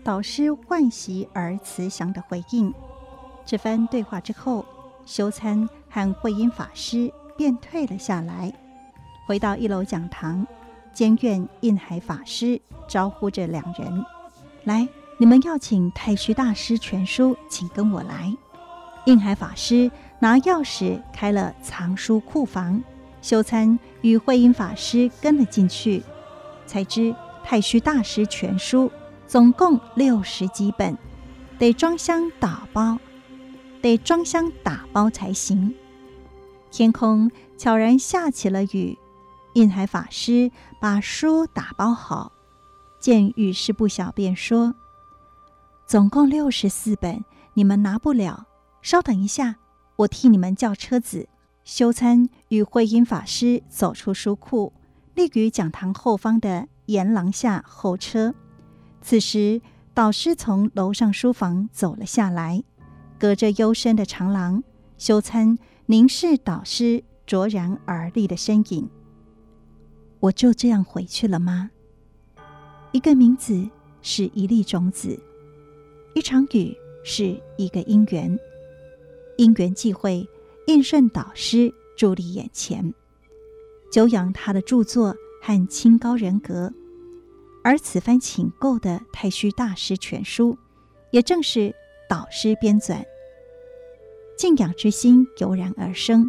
[0.02, 2.72] 导师惋惜而慈祥的回应。
[3.46, 4.64] 这番对话之后，
[5.06, 8.52] 修参和慧音法师便退了下来，
[9.26, 10.46] 回到一楼讲堂。
[10.92, 14.04] 监院印海法师招呼着两人
[14.64, 14.86] ：“来，
[15.18, 18.32] 你们要请太虚大师全书，请跟我来。”
[19.06, 22.82] 印海法师拿钥匙开了藏书库房，
[23.20, 26.02] 修参与慧音法师跟了进去。
[26.74, 28.90] 才知太虚大师全书
[29.28, 30.98] 总共六十几本，
[31.56, 32.98] 得装箱打包，
[33.80, 35.72] 得装箱打包才行。
[36.72, 38.98] 天空悄然下起了雨，
[39.52, 42.32] 印海法师把书打包好，
[42.98, 44.74] 见雨势不小，便说
[45.86, 48.46] ：“总共六十四本，你们拿不了，
[48.82, 49.54] 稍等一下，
[49.94, 51.28] 我替你们叫车子。”
[51.62, 54.72] 修参与慧音法师走出书库。
[55.14, 58.34] 立于讲堂后方的檐廊下候车。
[59.00, 59.60] 此时，
[59.92, 62.62] 导师从楼上书房走了下来，
[63.18, 64.62] 隔着幽深的长廊，
[64.98, 65.56] 修参
[65.86, 68.88] 凝视导师卓然而立的身影。
[70.20, 71.70] 我就这样回去了吗？
[72.92, 73.68] 一个名字
[74.02, 75.18] 是一粒种子，
[76.14, 78.36] 一场雨是一个因缘，
[79.36, 80.26] 因缘际会，
[80.66, 82.92] 印顺导师伫立眼前。
[83.94, 86.72] 久仰他的著作和清高人格，
[87.62, 90.58] 而此番请购的太虚大师全书，
[91.12, 91.72] 也正是
[92.08, 93.04] 导师编纂。
[94.36, 96.28] 敬仰之心油然而生，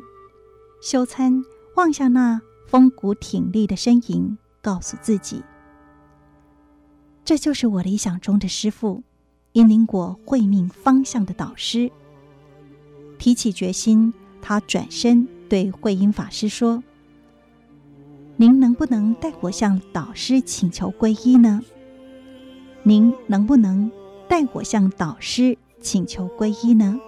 [0.80, 1.44] 修参
[1.76, 5.44] 望向那风骨挺立的身影，告诉自己
[7.26, 9.02] ：“这就是我理想中的师父，
[9.54, 11.92] 引领我慧命方向的导师。”
[13.18, 16.84] 提起决心，他转身对慧音法师说
[18.38, 21.62] ：“您能不能代我向导师请求皈依呢？
[22.84, 23.90] 您能不能
[24.28, 27.00] 代我向导师请求皈依呢？”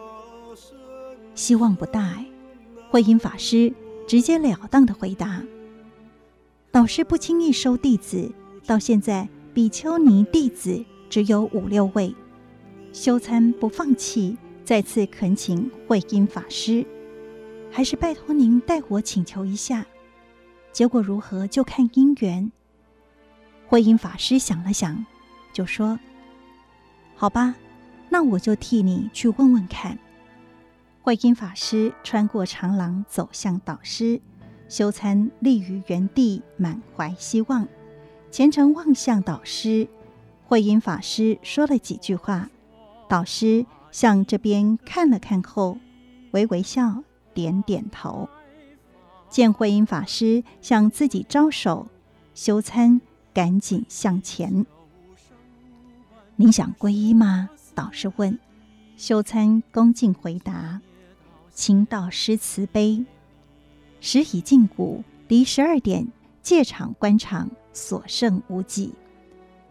[1.35, 2.23] 希望不大。
[2.89, 3.73] 慧音法师
[4.07, 5.43] 直截了当的回答
[6.71, 8.31] ：“导师不轻易收弟子，
[8.65, 12.15] 到现在比丘尼弟子只有五六位。
[12.93, 16.85] 修参不放弃，再次恳请慧音法师，
[17.69, 19.85] 还是拜托您代我请求一下。
[20.77, 22.51] 结果如何，就看因缘。”
[23.65, 25.03] 慧音法师想了想，
[25.51, 25.99] 就说
[27.17, 27.55] ：“好吧，
[28.09, 29.97] 那我就替你去问问看。”
[31.01, 34.21] 慧音法师穿过长廊，走向导师。
[34.69, 37.67] 修参立于原地，满怀希望，
[38.29, 39.87] 虔诚望向导师。
[40.45, 42.51] 慧音法师说了几句话，
[43.09, 45.79] 导师向这边看了看后，
[46.33, 47.01] 微微笑，
[47.33, 48.29] 点点头。
[49.29, 51.87] 见慧音法师向自己招手，
[52.33, 53.01] 修参
[53.33, 54.65] 赶紧向前。
[56.35, 57.49] 你想皈依吗？
[57.75, 58.39] 导师问。
[58.95, 60.81] 修参恭敬回答。
[61.53, 63.03] 请导师慈悲，
[63.99, 66.07] 时已近古，离十二点
[66.43, 68.93] 戒场关场所剩无几。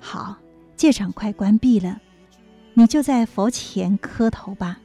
[0.01, 0.37] 好，
[0.77, 2.01] 戒场快关闭了，
[2.75, 4.81] 你就在佛前磕头吧。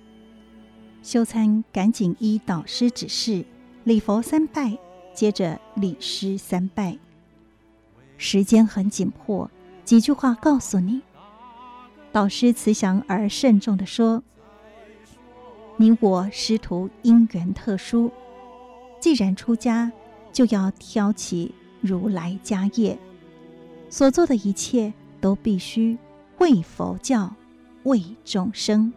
[1.01, 3.43] 修参赶紧依导师指示，
[3.84, 4.77] 礼佛三拜，
[5.11, 6.95] 接着礼师三拜。
[8.15, 9.49] 时间很紧迫，
[9.84, 11.01] 几句话告诉你。
[12.11, 14.21] 导师慈祥而慎重地说。
[15.77, 18.11] 你我师徒因缘特殊，
[18.99, 19.91] 既然出家，
[20.32, 22.99] 就要挑起如来家业，
[23.89, 25.97] 所做的一切都必须
[26.38, 27.34] 为佛教、
[27.82, 28.93] 为众生。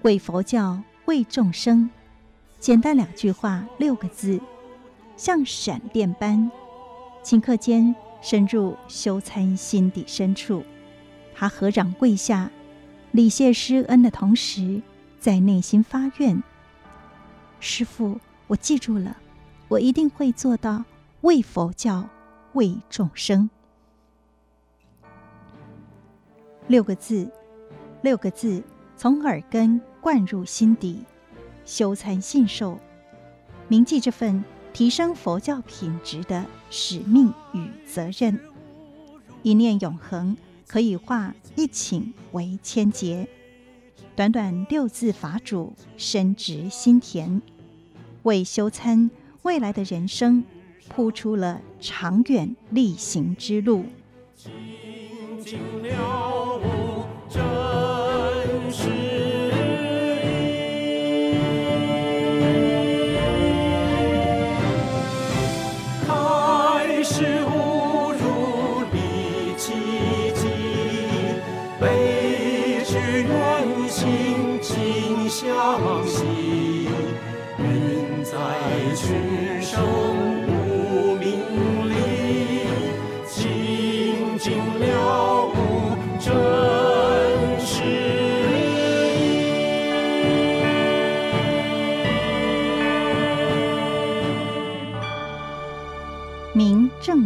[0.00, 1.90] 为佛教、为众生，
[2.60, 4.38] 简单两句话，六个字，
[5.16, 6.50] 像闪电般，
[7.24, 10.62] 顷刻间深入修参心底深处。
[11.34, 12.50] 他合掌跪下。
[13.12, 14.80] 礼谢师恩的同时，
[15.18, 16.40] 在内心发愿：
[17.58, 19.16] 师父，我记住了，
[19.66, 20.84] 我一定会做到
[21.22, 22.08] 为佛教、
[22.52, 23.50] 为众生。
[26.68, 27.28] 六个字，
[28.02, 28.62] 六个字，
[28.96, 31.04] 从耳根灌入心底，
[31.70, 32.80] 修参信受，
[33.68, 38.40] 铭记这份提升佛教品质的使命与责任，
[39.44, 40.36] 一念永恒。
[40.66, 43.28] 可以化一顷为千劫，
[44.14, 47.40] 短短六字法主，深植心田，
[48.22, 49.10] 为修参
[49.42, 50.44] 未来的人生
[50.88, 53.84] 铺出了长远力行之路。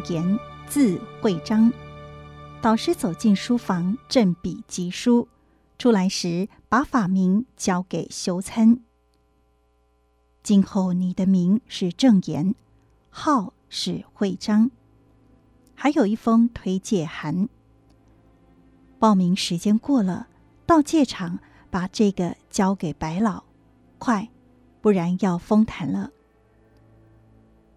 [0.09, 1.73] 言字会章，
[2.61, 5.29] 导师走进书房，振笔疾书。
[5.79, 8.81] 出来时，把法名交给修参。
[10.43, 12.55] 今后你的名是正言，
[13.09, 14.71] 号是会章。
[15.75, 17.49] 还有一封推戒函。
[18.99, 20.29] 报名时间过了，
[20.67, 21.39] 到戒场
[21.71, 23.45] 把这个交给白老，
[23.99, 24.29] 快，
[24.81, 26.11] 不然要封坛了。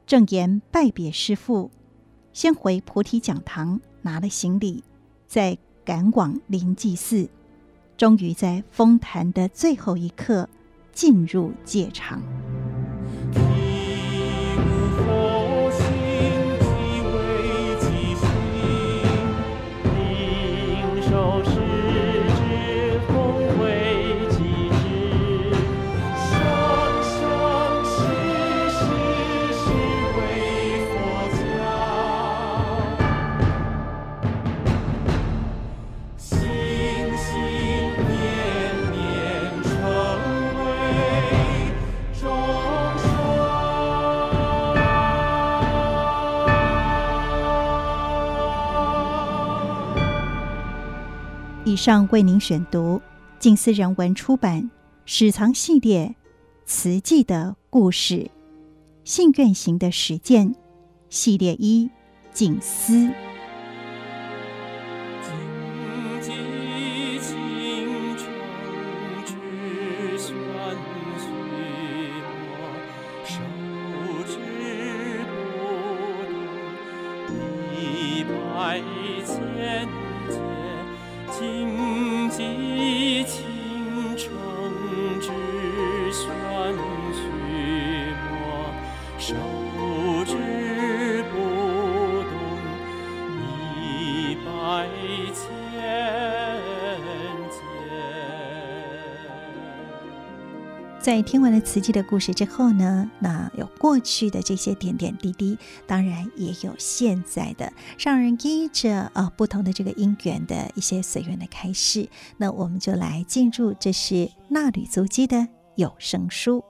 [0.06, 1.72] 正言拜别师父。
[2.38, 4.84] 先回菩提讲堂拿了行李，
[5.26, 7.28] 再赶往灵济寺，
[7.98, 10.48] 终于在封坛的最后一刻
[10.94, 12.22] 进入戒场。
[51.88, 53.02] 上为您选读
[53.40, 54.64] 静思人文出版
[55.06, 56.14] 《史藏系列
[56.66, 58.30] 慈济的故事：
[59.06, 60.50] 信愿行的实践》
[61.10, 61.90] 系列一
[62.34, 63.10] 静思。
[101.22, 112.08] 听完了慈济的故事之后呢，那有过去的这些点点滴滴，当然也有现在的，上人依着呃不同的这个因缘的一些随缘的开示，
[112.38, 116.64] 那我们就来进入，这是纳履足迹的有声书。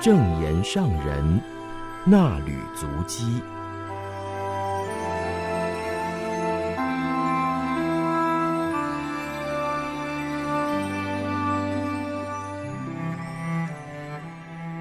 [0.00, 1.40] 正言上人
[2.06, 3.24] 纳履足迹。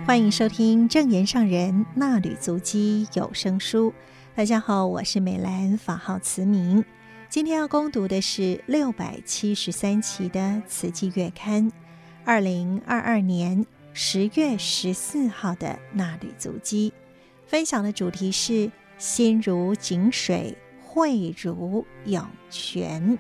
[0.09, 3.93] 欢迎收听正言上人纳履足迹有声书。
[4.33, 6.83] 大家好，我是美兰，法号慈明。
[7.29, 11.69] 今天要攻读的是六百七十三期的《慈济月刊》，
[12.25, 16.91] 二零二二年十月十四号的纳履足迹。
[17.45, 23.15] 分享的主题是“心如井水，慧如涌泉”。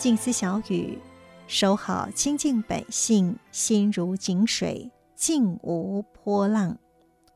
[0.00, 0.98] 静思小语，
[1.46, 6.74] 守好清净本性，心如井水，静无波浪；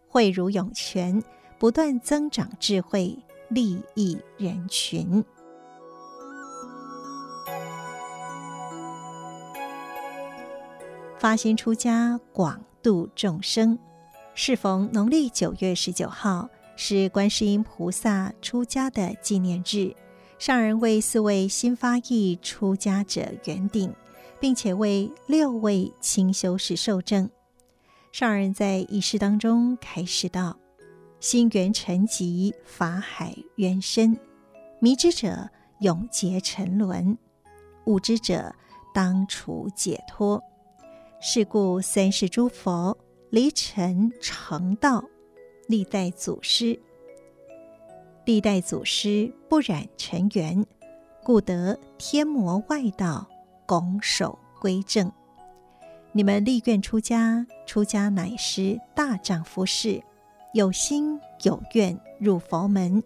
[0.09, 1.23] 慧如涌泉，
[1.59, 3.19] 不断增长智慧，
[3.51, 5.23] 利益人群。
[11.19, 13.79] 发心出家，广度众生。
[14.35, 19.95] 适逢农历九月十九号，是观世音菩萨出家的纪念日。
[20.45, 23.91] 上人为四位新发意出家者圆顶，
[24.39, 27.31] 并且为六位清修士受证。
[28.13, 30.55] 上人在仪式当中开示道
[31.19, 34.19] ：“心缘沉寂，法海渊深，
[34.81, 35.49] 迷之者
[35.81, 37.17] 永结沉沦，
[37.87, 38.55] 悟之者
[38.93, 40.45] 当处解脱。
[41.23, 42.95] 是故三世诸佛
[43.31, 45.03] 离尘成道，
[45.69, 46.79] 历代祖师。”
[48.25, 50.65] 历代祖师不染尘缘，
[51.23, 53.29] 故得天魔外道
[53.67, 55.13] 拱手归正。
[56.13, 60.03] 你们立愿出家，出家乃是大丈夫事，
[60.55, 63.03] 有心有愿入佛门，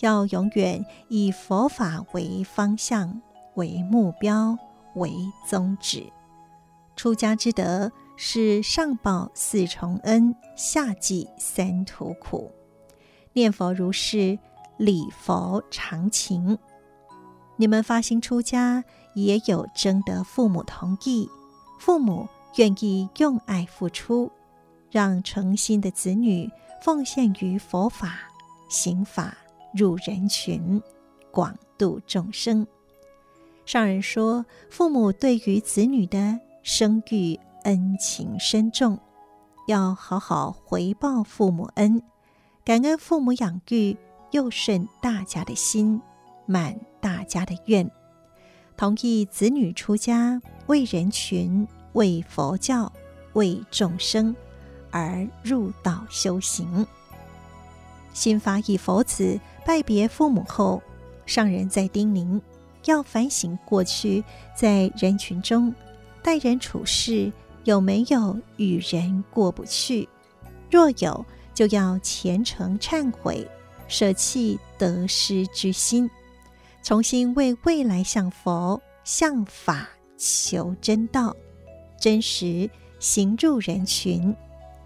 [0.00, 3.22] 要永远以佛法为方向、
[3.54, 4.58] 为目标、
[4.96, 5.10] 为
[5.48, 6.04] 宗旨。
[6.94, 12.52] 出家之德是上报四重恩，下济三途苦。
[13.34, 14.38] 念佛如是，
[14.76, 16.58] 礼佛常情。
[17.56, 18.82] 你们发心出家，
[19.14, 21.28] 也有征得父母同意，
[21.78, 24.30] 父母愿意用爱付出，
[24.90, 26.50] 让诚心的子女
[26.82, 28.18] 奉献于佛法、
[28.68, 29.36] 行法，
[29.74, 30.82] 入人群，
[31.30, 32.66] 广度众生。
[33.64, 38.98] 上人说，父母对于子女的生育恩情深重，
[39.68, 42.02] 要好好回报父母恩。
[42.64, 43.96] 感恩父母养育，
[44.30, 46.00] 又顺大家的心，
[46.46, 47.90] 满大家的愿，
[48.76, 52.90] 同意子女出家，为人群、为佛教、
[53.32, 54.32] 为众生
[54.92, 56.86] 而入道修行。
[58.12, 60.80] 新发意佛子拜别父母后，
[61.26, 62.40] 上人在叮咛，
[62.84, 64.22] 要反省过去
[64.54, 65.74] 在人群中
[66.22, 67.32] 待人处事
[67.64, 70.08] 有没有与人过不去，
[70.70, 71.26] 若有。
[71.54, 73.46] 就要虔诚忏悔，
[73.88, 76.10] 舍弃得失之心，
[76.82, 81.36] 重新为未来向佛向法求真道，
[82.00, 84.34] 真实行入人群，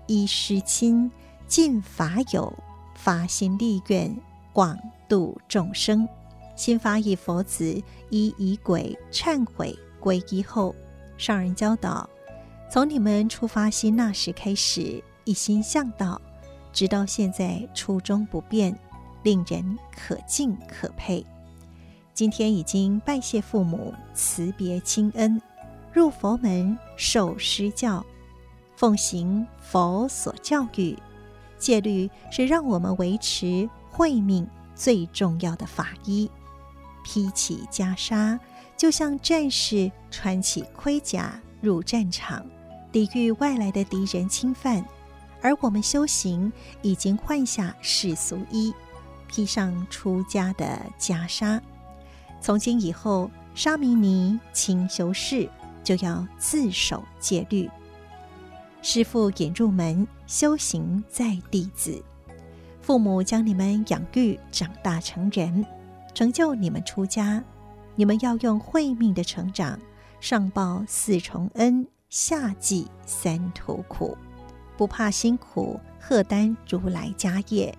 [0.07, 1.11] 依师亲
[1.47, 2.53] 尽法友，
[2.95, 4.15] 发心立愿
[4.53, 6.09] 广度众生。
[6.57, 10.75] 新发意佛子依仪轨忏悔皈依后，
[11.19, 12.09] 上人教导：
[12.71, 16.21] 从你们出发心那时开始，一心向道。
[16.77, 18.79] 直到现在初衷不变，
[19.23, 21.25] 令人可敬可佩。
[22.13, 25.41] 今天已经拜谢父母，辞别亲恩，
[25.91, 28.05] 入佛门受师教，
[28.77, 30.95] 奉行佛所教育。
[31.57, 36.31] 戒律是让我们维持慧命最重要的法衣。
[37.03, 38.39] 披起袈裟，
[38.77, 42.45] 就像战士穿起盔甲入战场，
[42.93, 44.85] 抵御外来的敌人侵犯；
[45.41, 48.75] 而我们修行已经换下世俗衣，
[49.29, 51.61] 披上出家的袈裟。
[52.41, 55.49] 从今以后，沙弥尼、清修士
[55.83, 57.71] 就要自守戒律。
[58.83, 62.03] 师父引入门，修行在弟子。
[62.83, 65.67] 父母将你们养育长大成人，
[66.15, 67.43] 成就你们出家。
[67.97, 69.81] 你们要用慧命的成长，
[70.21, 74.17] 上报四重恩，下济三途苦，
[74.77, 77.77] 不怕辛苦，荷担如来家业。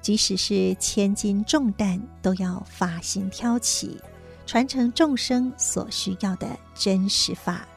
[0.00, 4.00] 即使是千斤重担，都要发心挑起。
[4.46, 7.68] 传承众生所需要的真实法，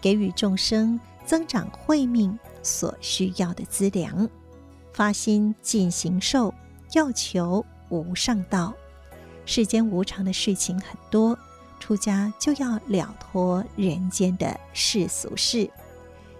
[0.00, 4.26] 给予众生增长慧命所需要的资粮，
[4.92, 6.54] 发心尽行受，
[6.92, 8.72] 要求无上道。
[9.44, 11.38] 世间无常的事情很多，
[11.78, 15.68] 出家就要了脱人间的世俗事。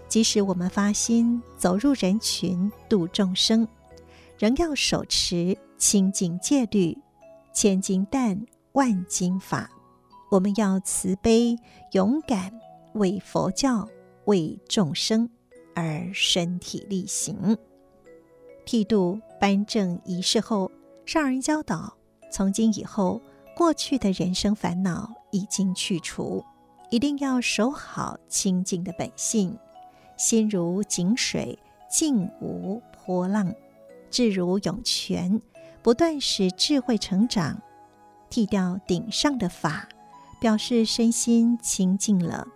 [0.08, 3.66] 即使我们发心走入人群度众生，
[4.38, 6.96] 仍要手持清净戒律，
[7.52, 8.46] 千金担。
[8.72, 9.70] 万金法，
[10.32, 11.56] 我们要慈悲
[11.92, 12.52] 勇敢，
[12.94, 13.88] 为佛教、
[14.24, 15.30] 为众生
[15.76, 17.56] 而身体力行。
[18.64, 20.72] 剃度颁证仪式后，
[21.06, 21.96] 上人教导：
[22.32, 23.22] 从今以后，
[23.56, 26.44] 过去的人生烦恼已经去除，
[26.90, 29.56] 一定要守好清净的本性，
[30.16, 31.58] 心如井水，
[31.90, 33.54] 静无波浪，
[34.10, 35.40] 志如涌泉，
[35.82, 37.60] 不断使智慧成长。
[38.30, 39.88] 剃掉顶上的发，
[40.40, 42.46] 表示身心清净了。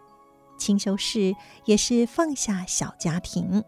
[0.59, 1.35] 清修士
[1.67, 3.63] 也是放下小家庭，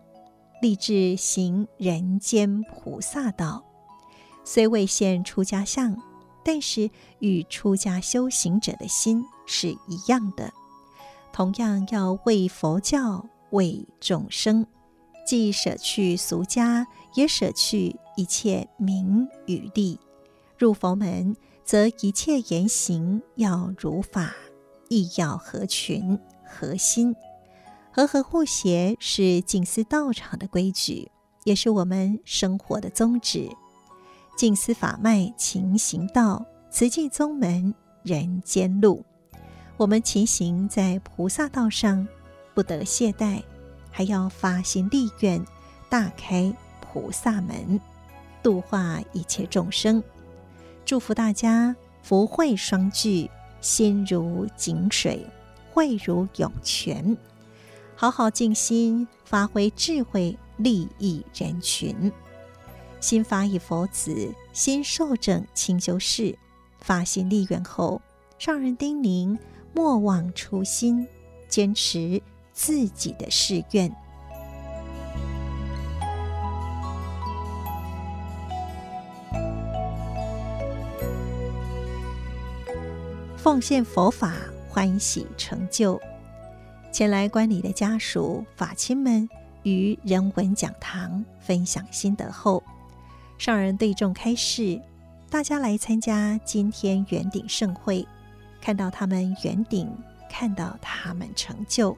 [0.60, 3.64] 立志行人间菩萨道。
[4.42, 5.96] 虽未现出家相，
[6.42, 10.52] 但是与出家修行者的心是一样的，
[11.32, 14.66] 同样要为佛教、为众生，
[15.26, 19.98] 既舍去俗家，也舍去一切名与利，
[20.58, 21.36] 入佛门。
[21.62, 24.34] 则一切言行要如法，
[24.88, 27.14] 亦要合群合心，
[27.92, 31.12] 和合互协是静思道场的规矩，
[31.44, 33.48] 也是我们生活的宗旨。
[34.36, 37.72] 静思法脉勤行道，慈济宗门
[38.02, 39.04] 人间路。
[39.76, 42.04] 我们勤行在菩萨道上，
[42.60, 43.42] 不得懈怠，
[43.90, 45.42] 还要发心立愿，
[45.88, 47.80] 大开菩萨门，
[48.42, 50.04] 度化一切众生。
[50.84, 53.30] 祝福大家福慧双聚，
[53.62, 55.24] 心如井水，
[55.72, 57.16] 慧如涌泉，
[57.96, 62.12] 好好静心，发挥智慧，利益人群。
[63.00, 66.36] 新法以佛子，新受证清修士，
[66.78, 68.02] 发心立愿后，
[68.38, 69.38] 上人叮咛：
[69.72, 71.08] 莫忘初心，
[71.48, 72.20] 坚持
[72.62, 73.90] 自己的誓愿。
[83.34, 84.34] 奉献佛法，
[84.68, 85.98] 欢喜成就。
[86.92, 89.26] 前来观礼的家属、法亲们
[89.62, 92.62] 于人文讲堂分享心得后，
[93.38, 94.78] 上人对众开示：
[95.30, 98.06] 大家来参加今天圆顶盛会，
[98.60, 99.90] 看到他们圆顶，
[100.28, 101.96] 看到他们成就，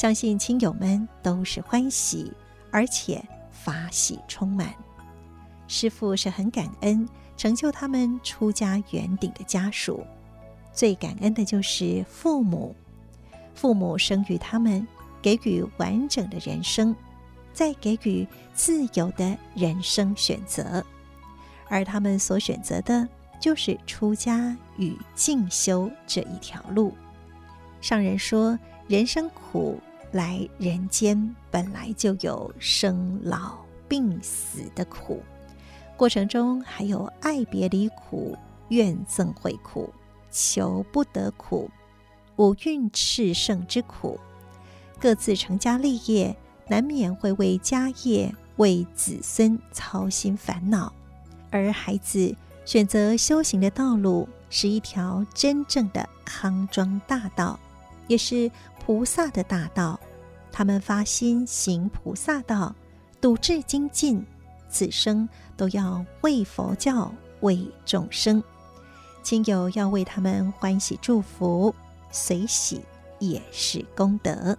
[0.00, 2.32] 相信亲友们都是欢喜，
[2.70, 4.74] 而且法喜充满。
[5.68, 10.02] 师父是很感恩成就他们出家圆顶的家属。
[10.72, 12.74] 最感恩的就是父母，
[13.52, 14.88] 父母生育他们，
[15.20, 16.96] 给予完整的人生，
[17.52, 20.82] 再给予自由的人生选择，
[21.68, 23.06] 而他们所选择的
[23.38, 26.94] 就是出家与进修这一条路。
[27.82, 29.78] 上人说：“人生苦，
[30.12, 33.58] 来人间本来就有生老
[33.88, 35.22] 病死的苦，
[35.96, 38.36] 过程中还有爱别离苦、
[38.68, 39.92] 怨憎会苦。”
[40.32, 41.68] 求不得苦，
[42.36, 44.16] 五蕴炽盛之苦，
[45.00, 46.36] 各自成家立业，
[46.68, 50.92] 难免会为家业、为子孙操心烦恼。
[51.50, 52.32] 而孩子
[52.64, 57.58] 选择修行的道路，是一条真正的康庄大道，
[58.06, 58.48] 也是
[58.90, 60.00] 菩萨的大道。
[60.50, 62.74] 他们发心行菩萨道，
[63.20, 64.26] 笃志精进，
[64.68, 68.42] 此生都要为佛教、为众生。
[69.22, 71.72] 亲友要为他们欢喜祝福，
[72.10, 72.80] 随喜
[73.20, 74.58] 也是功德。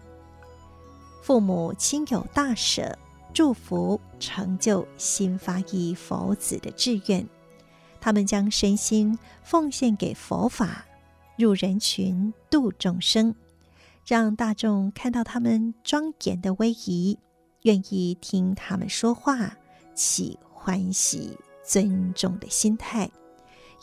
[1.22, 2.98] 父母亲友大舍，
[3.34, 7.28] 祝福成就心发意佛子的志愿，
[8.00, 10.86] 他们将身心奉献给佛法，
[11.36, 13.36] 入人群度众生，
[14.12, 17.18] 让大众看到他们庄严的威仪，
[17.62, 19.56] 愿意听他们说话，
[19.96, 23.10] 起欢喜尊重的心态，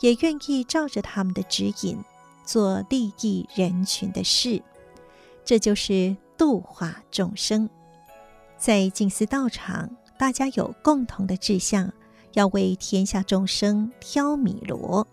[0.01, 1.97] 也愿意照着他们的指引
[2.45, 4.61] 做利益人群的事。
[5.43, 7.67] 这就是度化众生。
[8.55, 11.91] 在静思道场，大家有共同的志向，
[12.33, 15.07] 要为天下众生挑米罗。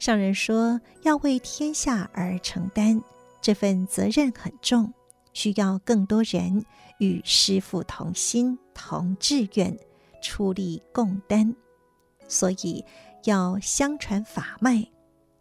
[0.00, 3.00] 上人说，要为天下而承担，
[3.42, 4.94] 这份责任很重，
[5.34, 6.64] 需要更多人
[6.98, 9.76] 与师父同心同志愿，
[10.22, 11.54] 出力共担。
[12.28, 12.82] 所以
[13.24, 14.86] 要相传法脉，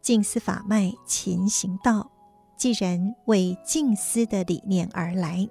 [0.01, 2.11] 静思法脉勤行道。
[2.57, 5.47] 既然为静思的理念而来，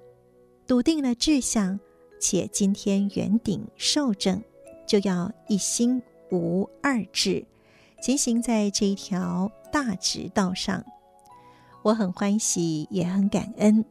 [0.67, 1.79] 笃定了志向，
[2.19, 4.41] 且今天圆顶受证，
[4.85, 7.45] 就要一心无二志。
[8.01, 10.83] 前行在这一条大直道上，
[11.83, 13.83] 我很欢喜，也很感恩。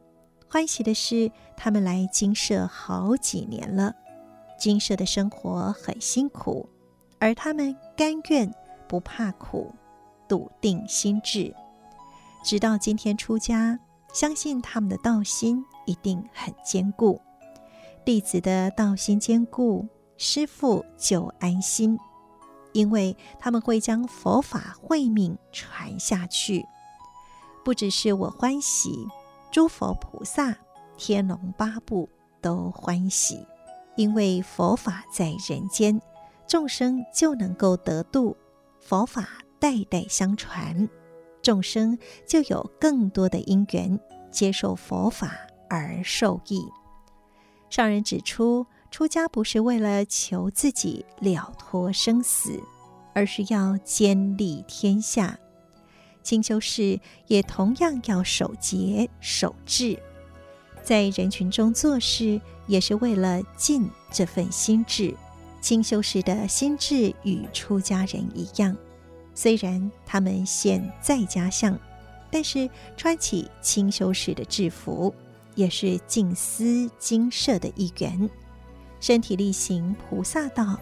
[0.49, 3.93] 欢喜的是，他们来金舍好几年了，
[4.57, 6.67] 金舍的生活很辛苦，
[7.19, 8.53] 而他们甘愿
[8.87, 9.73] 不怕苦，
[10.27, 11.53] 笃定心志，
[12.43, 13.79] 直到今天出家，
[14.13, 17.19] 相信他们的道心一定很坚固。
[18.03, 19.87] 弟子的道心坚固，
[20.17, 21.97] 师父就安心。
[22.73, 26.65] 因为他们会将佛法慧命传下去，
[27.63, 29.07] 不只是我欢喜，
[29.51, 30.55] 诸佛菩萨、
[30.97, 32.09] 天龙八部
[32.41, 33.45] 都欢喜。
[33.95, 36.01] 因为佛法在人间，
[36.47, 38.35] 众生就能够得度，
[38.79, 39.27] 佛法
[39.59, 40.89] 代代相传，
[41.41, 43.99] 众生就有更多的因缘
[44.31, 45.31] 接受佛法
[45.69, 46.61] 而受益。
[47.69, 48.65] 上人指出。
[48.91, 52.61] 出家不是为了求自己了脱生死，
[53.15, 55.39] 而是要兼利天下。
[56.23, 59.97] 清修士也同样要守节守志，
[60.83, 65.15] 在人群中做事也是为了尽这份心志。
[65.59, 68.75] 清修士的心智与出家人一样，
[69.35, 71.77] 虽然他们现在家相，
[72.31, 72.67] 但是
[72.97, 75.13] 穿起清修士的制服，
[75.53, 78.29] 也是静思精舍的一员。
[78.99, 80.79] 身体力行菩萨道，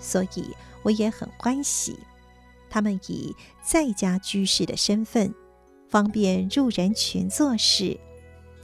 [0.00, 0.44] 所以
[0.82, 1.96] 我也很欢喜。
[2.76, 5.34] 他们以在家居士的身份，
[5.88, 7.98] 方便入人群做事，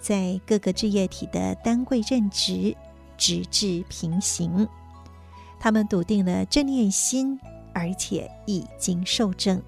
[0.02, 2.76] 在各个志业体的单位任职，
[3.16, 4.68] 直至平行。
[5.58, 7.40] 他们笃定了正念心，
[7.72, 9.62] 而且已经受证，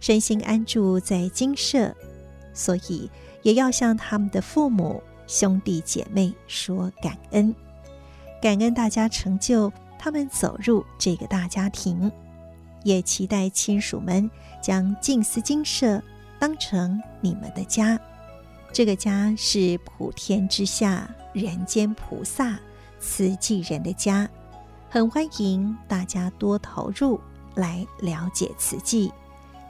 [0.00, 1.94] 身心安住在精舍，
[2.54, 3.10] 所以
[3.42, 7.54] 也要向他们的父母、兄弟姐妹说感恩。
[8.40, 12.10] 感恩大家成就他们走入这个大家庭，
[12.88, 14.30] 也期待亲属们
[14.62, 16.02] 将静思精舍
[16.38, 18.00] 当成你们的家。
[18.72, 22.58] 这个家是普天之下人间菩萨
[22.98, 24.26] 慈济人的家，
[24.88, 27.20] 很欢迎大家多投入
[27.54, 29.12] 来了解慈济，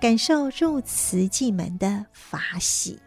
[0.00, 3.00] 感受入慈济门的法喜。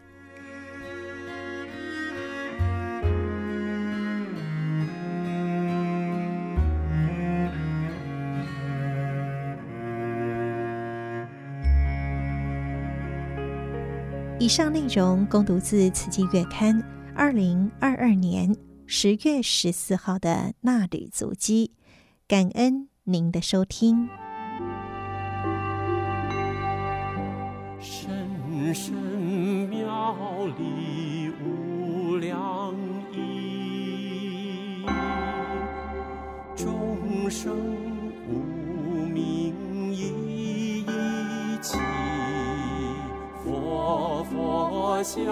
[14.42, 16.76] 以上内容供读自《慈济月刊》
[17.14, 18.52] 二零二二年
[18.86, 21.70] 十月十四号的纳履足迹，
[22.26, 24.08] 感恩您的收听。
[27.78, 28.92] 深深
[29.68, 30.16] 妙
[30.58, 32.74] 理无量
[33.12, 34.84] 义，
[36.56, 37.56] 众生
[44.32, 45.22] 佛像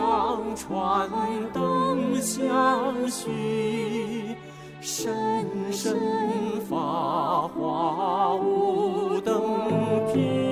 [0.54, 1.08] 传
[1.52, 4.36] 灯相续，
[4.80, 5.96] 深深
[6.68, 9.40] 法华无等
[10.12, 10.49] 品。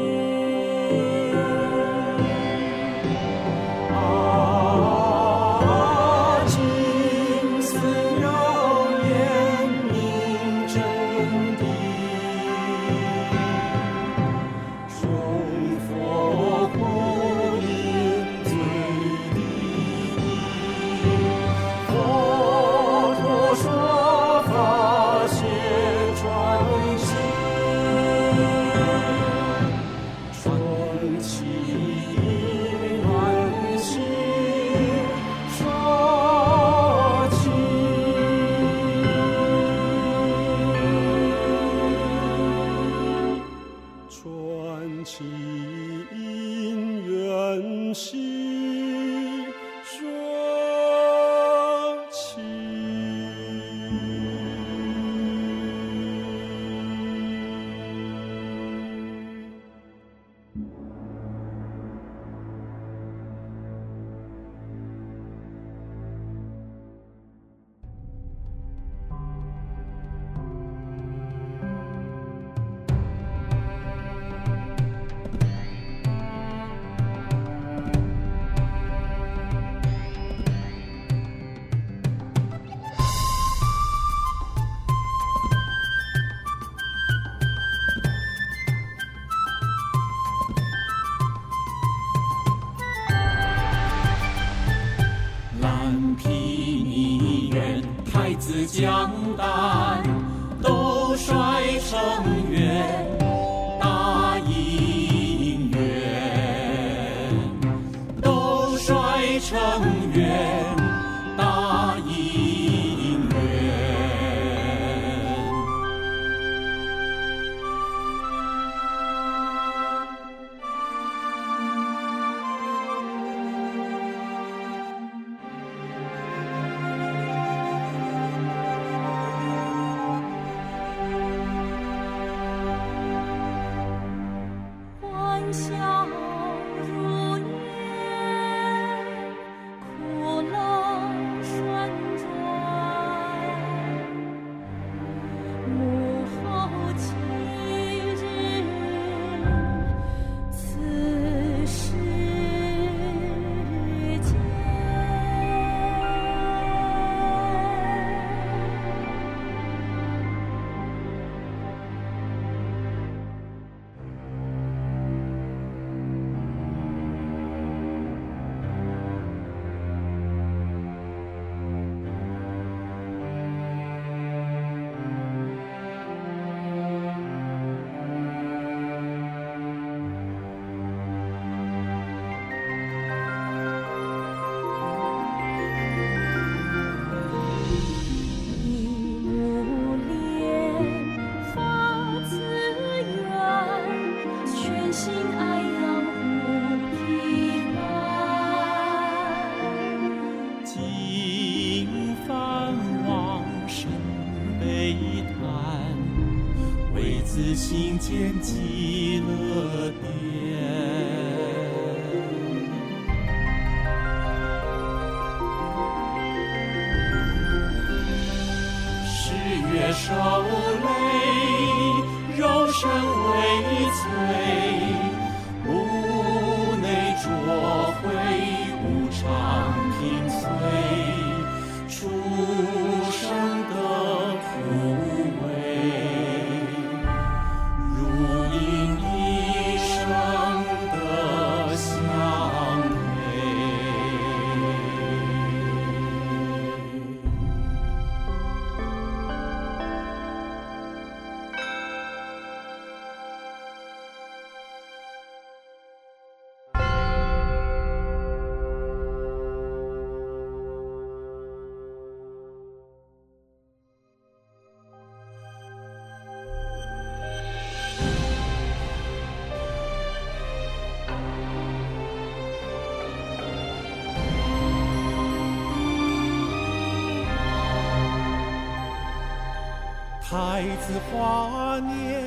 [280.30, 282.17] 太子华年，